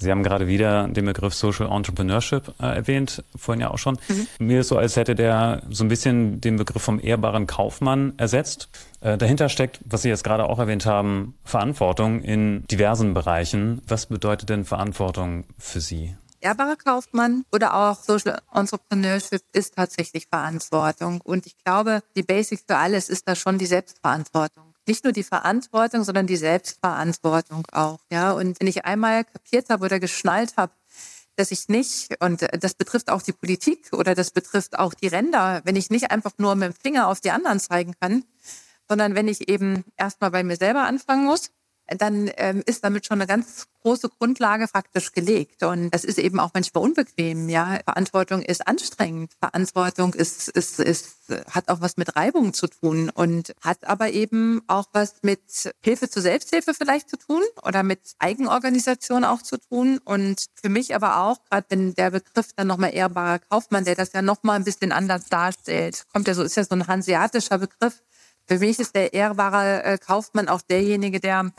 Sie 0.00 0.10
haben 0.10 0.22
gerade 0.22 0.48
wieder 0.48 0.88
den 0.88 1.04
Begriff 1.04 1.34
Social 1.34 1.70
Entrepreneurship 1.70 2.54
äh, 2.58 2.76
erwähnt, 2.76 3.22
vorhin 3.36 3.60
ja 3.60 3.70
auch 3.70 3.78
schon. 3.78 3.98
Mhm. 4.08 4.46
Mir 4.46 4.60
ist 4.60 4.68
so, 4.68 4.78
als 4.78 4.96
hätte 4.96 5.14
der 5.14 5.62
so 5.68 5.84
ein 5.84 5.88
bisschen 5.88 6.40
den 6.40 6.56
Begriff 6.56 6.82
vom 6.82 6.98
ehrbaren 6.98 7.46
Kaufmann 7.46 8.14
ersetzt. 8.16 8.70
Äh, 9.02 9.18
dahinter 9.18 9.50
steckt, 9.50 9.80
was 9.84 10.02
Sie 10.02 10.08
jetzt 10.08 10.24
gerade 10.24 10.46
auch 10.46 10.58
erwähnt 10.58 10.86
haben, 10.86 11.34
Verantwortung 11.44 12.22
in 12.22 12.64
diversen 12.70 13.12
Bereichen. 13.12 13.82
Was 13.86 14.06
bedeutet 14.06 14.48
denn 14.48 14.64
Verantwortung 14.64 15.44
für 15.58 15.80
Sie? 15.82 16.16
Ehrbarer 16.40 16.76
Kaufmann 16.76 17.44
oder 17.52 17.74
auch 17.74 18.02
Social 18.02 18.40
Entrepreneurship 18.54 19.42
ist 19.52 19.74
tatsächlich 19.76 20.26
Verantwortung. 20.28 21.20
Und 21.20 21.44
ich 21.44 21.58
glaube, 21.62 22.00
die 22.16 22.22
Basic 22.22 22.60
für 22.66 22.76
alles 22.76 23.10
ist 23.10 23.28
da 23.28 23.34
schon 23.34 23.58
die 23.58 23.66
Selbstverantwortung 23.66 24.69
nicht 24.86 25.04
nur 25.04 25.12
die 25.12 25.22
Verantwortung, 25.22 26.04
sondern 26.04 26.26
die 26.26 26.36
Selbstverantwortung 26.36 27.66
auch. 27.72 28.00
Ja, 28.10 28.32
und 28.32 28.60
wenn 28.60 28.66
ich 28.66 28.84
einmal 28.84 29.24
kapiert 29.24 29.70
habe 29.70 29.84
oder 29.84 30.00
geschnallt 30.00 30.56
habe, 30.56 30.72
dass 31.36 31.50
ich 31.52 31.68
nicht, 31.68 32.22
und 32.22 32.46
das 32.62 32.74
betrifft 32.74 33.08
auch 33.08 33.22
die 33.22 33.32
Politik 33.32 33.92
oder 33.92 34.14
das 34.14 34.30
betrifft 34.30 34.78
auch 34.78 34.94
die 34.94 35.06
Ränder, 35.06 35.62
wenn 35.64 35.76
ich 35.76 35.90
nicht 35.90 36.10
einfach 36.10 36.32
nur 36.38 36.54
mit 36.54 36.72
dem 36.72 36.74
Finger 36.74 37.08
auf 37.08 37.20
die 37.20 37.30
anderen 37.30 37.60
zeigen 37.60 37.94
kann, 38.00 38.24
sondern 38.88 39.14
wenn 39.14 39.28
ich 39.28 39.48
eben 39.48 39.84
erstmal 39.96 40.32
bei 40.32 40.42
mir 40.42 40.56
selber 40.56 40.82
anfangen 40.82 41.24
muss, 41.24 41.50
dann 41.96 42.30
ähm, 42.36 42.62
ist 42.66 42.84
damit 42.84 43.06
schon 43.06 43.20
eine 43.20 43.26
ganz 43.26 43.66
große 43.82 44.08
Grundlage 44.08 44.68
faktisch 44.68 45.12
gelegt. 45.12 45.62
Und 45.62 45.90
das 45.90 46.04
ist 46.04 46.18
eben 46.18 46.38
auch 46.38 46.50
manchmal 46.54 46.84
unbequem. 46.84 47.48
Ja, 47.48 47.78
Verantwortung 47.84 48.42
ist 48.42 48.66
anstrengend. 48.66 49.32
Verantwortung 49.40 50.14
ist, 50.14 50.48
ist, 50.48 50.80
ist, 50.80 51.16
hat 51.50 51.68
auch 51.68 51.80
was 51.80 51.96
mit 51.96 52.16
Reibung 52.16 52.52
zu 52.52 52.66
tun 52.66 53.10
und 53.10 53.54
hat 53.62 53.86
aber 53.86 54.10
eben 54.10 54.62
auch 54.66 54.86
was 54.92 55.16
mit 55.22 55.40
Hilfe 55.82 56.08
zur 56.08 56.22
Selbsthilfe 56.22 56.74
vielleicht 56.74 57.08
zu 57.08 57.16
tun 57.16 57.42
oder 57.62 57.82
mit 57.82 58.00
Eigenorganisation 58.18 59.24
auch 59.24 59.42
zu 59.42 59.56
tun. 59.58 59.98
Und 60.04 60.46
für 60.54 60.68
mich 60.68 60.94
aber 60.94 61.20
auch, 61.22 61.38
gerade 61.48 61.66
wenn 61.70 61.94
der 61.94 62.10
Begriff 62.10 62.52
dann 62.54 62.66
nochmal 62.66 62.94
ehrbarer 62.94 63.38
Kaufmann, 63.38 63.84
der 63.84 63.94
das 63.94 64.12
ja 64.12 64.22
nochmal 64.22 64.56
ein 64.56 64.64
bisschen 64.64 64.92
anders 64.92 65.26
darstellt, 65.26 66.04
kommt 66.12 66.28
ja 66.28 66.34
so, 66.34 66.42
ist 66.42 66.56
ja 66.56 66.64
so 66.64 66.74
ein 66.74 66.86
hanseatischer 66.86 67.58
Begriff, 67.58 68.02
für 68.50 68.58
mich 68.58 68.80
ist 68.80 68.96
der 68.96 69.14
ehrbare 69.14 69.84
äh, 69.84 69.96
Kaufmann 69.96 70.48
auch 70.48 70.60
derjenige, 70.60 71.20
der 71.20 71.52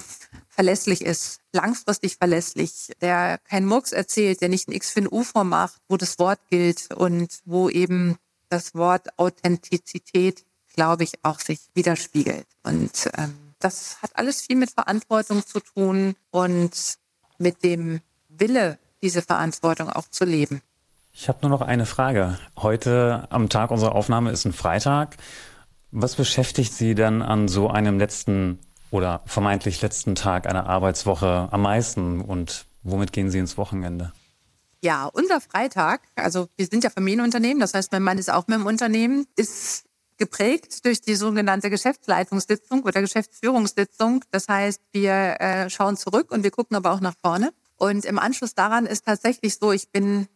verlässlich 0.49 1.01
ist, 1.01 1.39
langfristig 1.53 2.17
verlässlich, 2.17 2.91
der 2.99 3.37
keinen 3.49 3.65
Murks 3.65 3.93
erzählt, 3.93 4.41
der 4.41 4.49
nicht 4.49 4.67
ein 4.67 4.73
X 4.73 4.91
für 4.91 4.99
ein 4.99 5.07
U 5.09 5.23
vormacht, 5.23 5.79
wo 5.87 5.95
das 5.95 6.19
Wort 6.19 6.39
gilt 6.49 6.93
und 6.93 7.29
wo 7.45 7.69
eben 7.69 8.17
das 8.49 8.75
Wort 8.75 9.07
Authentizität, 9.17 10.43
glaube 10.75 11.05
ich, 11.05 11.13
auch 11.23 11.39
sich 11.39 11.61
widerspiegelt. 11.73 12.45
Und 12.63 13.09
ähm, 13.17 13.53
das 13.59 14.01
hat 14.01 14.11
alles 14.15 14.41
viel 14.41 14.57
mit 14.57 14.71
Verantwortung 14.71 15.45
zu 15.45 15.61
tun 15.61 16.15
und 16.29 16.97
mit 17.37 17.63
dem 17.63 18.01
Wille, 18.27 18.79
diese 19.01 19.21
Verantwortung 19.21 19.89
auch 19.89 20.09
zu 20.09 20.25
leben. 20.25 20.61
Ich 21.13 21.29
habe 21.29 21.39
nur 21.41 21.51
noch 21.51 21.61
eine 21.61 21.85
Frage. 21.85 22.37
Heute 22.57 23.27
am 23.29 23.47
Tag 23.47 23.71
unserer 23.71 23.95
Aufnahme 23.95 24.31
ist 24.31 24.43
ein 24.43 24.51
Freitag. 24.53 25.15
Was 25.91 26.15
beschäftigt 26.15 26.73
Sie 26.73 26.95
dann 26.95 27.21
an 27.21 27.47
so 27.47 27.69
einem 27.69 27.99
letzten 27.99 28.59
oder 28.91 29.21
vermeintlich 29.25 29.81
letzten 29.81 30.15
Tag 30.15 30.47
einer 30.47 30.67
Arbeitswoche 30.67 31.49
am 31.51 31.61
meisten 31.61 32.21
und 32.21 32.65
womit 32.83 33.11
gehen 33.11 33.29
Sie 33.29 33.39
ins 33.39 33.57
Wochenende? 33.57 34.13
Ja, 34.81 35.05
unser 35.05 35.41
Freitag, 35.41 36.01
also 36.15 36.47
wir 36.55 36.65
sind 36.65 36.83
ja 36.83 36.89
Familienunternehmen, 36.89 37.59
das 37.59 37.73
heißt, 37.73 37.91
mein 37.91 38.03
Mann 38.03 38.17
ist 38.17 38.31
auch 38.31 38.47
mit 38.47 38.57
dem 38.57 38.65
Unternehmen, 38.65 39.27
ist 39.35 39.85
geprägt 40.17 40.85
durch 40.85 41.01
die 41.01 41.15
sogenannte 41.15 41.69
Geschäftsleitungssitzung 41.69 42.83
oder 42.83 43.01
Geschäftsführungssitzung. 43.01 44.23
Das 44.31 44.47
heißt, 44.47 44.79
wir 44.91 45.11
äh, 45.11 45.69
schauen 45.69 45.97
zurück 45.97 46.31
und 46.31 46.43
wir 46.43 46.51
gucken 46.51 46.77
aber 46.77 46.91
auch 46.91 47.01
nach 47.01 47.15
vorne. 47.21 47.51
Und 47.77 48.05
im 48.05 48.19
Anschluss 48.19 48.53
daran 48.53 48.85
ist 48.85 49.05
tatsächlich 49.05 49.55
so, 49.55 49.71
ich 49.71 49.89
bin 49.89 50.27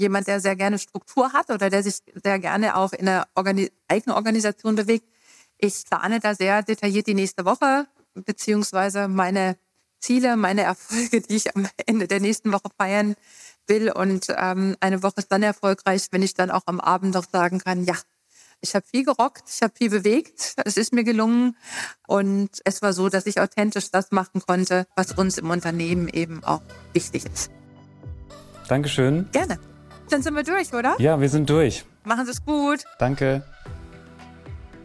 jemand, 0.00 0.26
der 0.26 0.40
sehr 0.40 0.56
gerne 0.56 0.78
Struktur 0.78 1.32
hat 1.32 1.50
oder 1.50 1.70
der 1.70 1.82
sich 1.82 2.02
sehr 2.22 2.38
gerne 2.38 2.76
auch 2.76 2.92
in 2.92 3.08
einer 3.08 3.28
Organi 3.34 3.70
eigenen 3.88 4.16
Organisation 4.16 4.74
bewegt. 4.74 5.06
Ich 5.58 5.84
plane 5.88 6.20
da 6.20 6.34
sehr 6.34 6.62
detailliert 6.62 7.06
die 7.06 7.14
nächste 7.14 7.44
Woche, 7.44 7.86
beziehungsweise 8.14 9.08
meine 9.08 9.56
Ziele, 10.00 10.36
meine 10.36 10.62
Erfolge, 10.62 11.20
die 11.20 11.36
ich 11.36 11.54
am 11.54 11.68
Ende 11.86 12.08
der 12.08 12.20
nächsten 12.20 12.52
Woche 12.52 12.70
feiern 12.76 13.14
will. 13.66 13.92
Und 13.92 14.26
ähm, 14.36 14.76
eine 14.80 15.02
Woche 15.02 15.18
ist 15.18 15.30
dann 15.30 15.42
erfolgreich, 15.42 16.08
wenn 16.10 16.22
ich 16.22 16.34
dann 16.34 16.50
auch 16.50 16.62
am 16.66 16.80
Abend 16.80 17.14
noch 17.14 17.28
sagen 17.30 17.60
kann, 17.60 17.84
ja, 17.84 17.94
ich 18.62 18.74
habe 18.74 18.84
viel 18.86 19.04
gerockt, 19.04 19.44
ich 19.48 19.62
habe 19.62 19.72
viel 19.74 19.90
bewegt, 19.90 20.54
es 20.64 20.76
ist 20.76 20.92
mir 20.92 21.04
gelungen 21.04 21.56
und 22.06 22.50
es 22.64 22.82
war 22.82 22.92
so, 22.92 23.08
dass 23.08 23.26
ich 23.26 23.40
authentisch 23.40 23.90
das 23.90 24.10
machen 24.10 24.42
konnte, 24.46 24.86
was 24.96 25.12
uns 25.12 25.38
im 25.38 25.50
Unternehmen 25.50 26.08
eben 26.08 26.44
auch 26.44 26.62
wichtig 26.92 27.24
ist. 27.24 27.50
Dankeschön. 28.68 29.28
Gerne. 29.32 29.58
Dann 30.10 30.22
sind 30.22 30.34
wir 30.34 30.42
durch, 30.42 30.72
oder? 30.72 30.96
Ja, 30.98 31.20
wir 31.20 31.28
sind 31.28 31.48
durch. 31.48 31.84
Machen 32.04 32.24
Sie 32.24 32.32
es 32.32 32.44
gut. 32.44 32.84
Danke. 32.98 33.42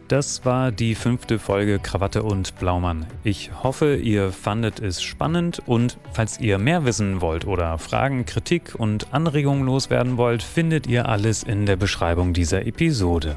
Das 0.08 0.44
war 0.44 0.70
die 0.70 0.94
fünfte 0.94 1.40
Folge 1.40 1.80
Krawatte 1.80 2.22
und 2.22 2.56
Blaumann. 2.60 3.06
Ich 3.24 3.50
hoffe, 3.64 3.96
ihr 3.96 4.30
fandet 4.30 4.78
es 4.78 5.02
spannend 5.02 5.60
und 5.66 5.98
falls 6.12 6.38
ihr 6.38 6.58
mehr 6.58 6.84
wissen 6.84 7.20
wollt 7.20 7.44
oder 7.44 7.76
Fragen, 7.78 8.24
Kritik 8.24 8.76
und 8.76 9.12
Anregungen 9.12 9.66
loswerden 9.66 10.16
wollt, 10.16 10.44
findet 10.44 10.86
ihr 10.86 11.08
alles 11.08 11.42
in 11.42 11.66
der 11.66 11.74
Beschreibung 11.74 12.34
dieser 12.34 12.66
Episode. 12.66 13.34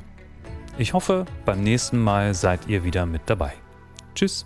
Ich 0.78 0.94
hoffe, 0.94 1.26
beim 1.44 1.64
nächsten 1.64 1.98
Mal 1.98 2.36
seid 2.36 2.68
ihr 2.68 2.84
wieder 2.84 3.08
mit 3.08 3.24
dabei. 3.26 3.54
Tschüss. 4.14 4.46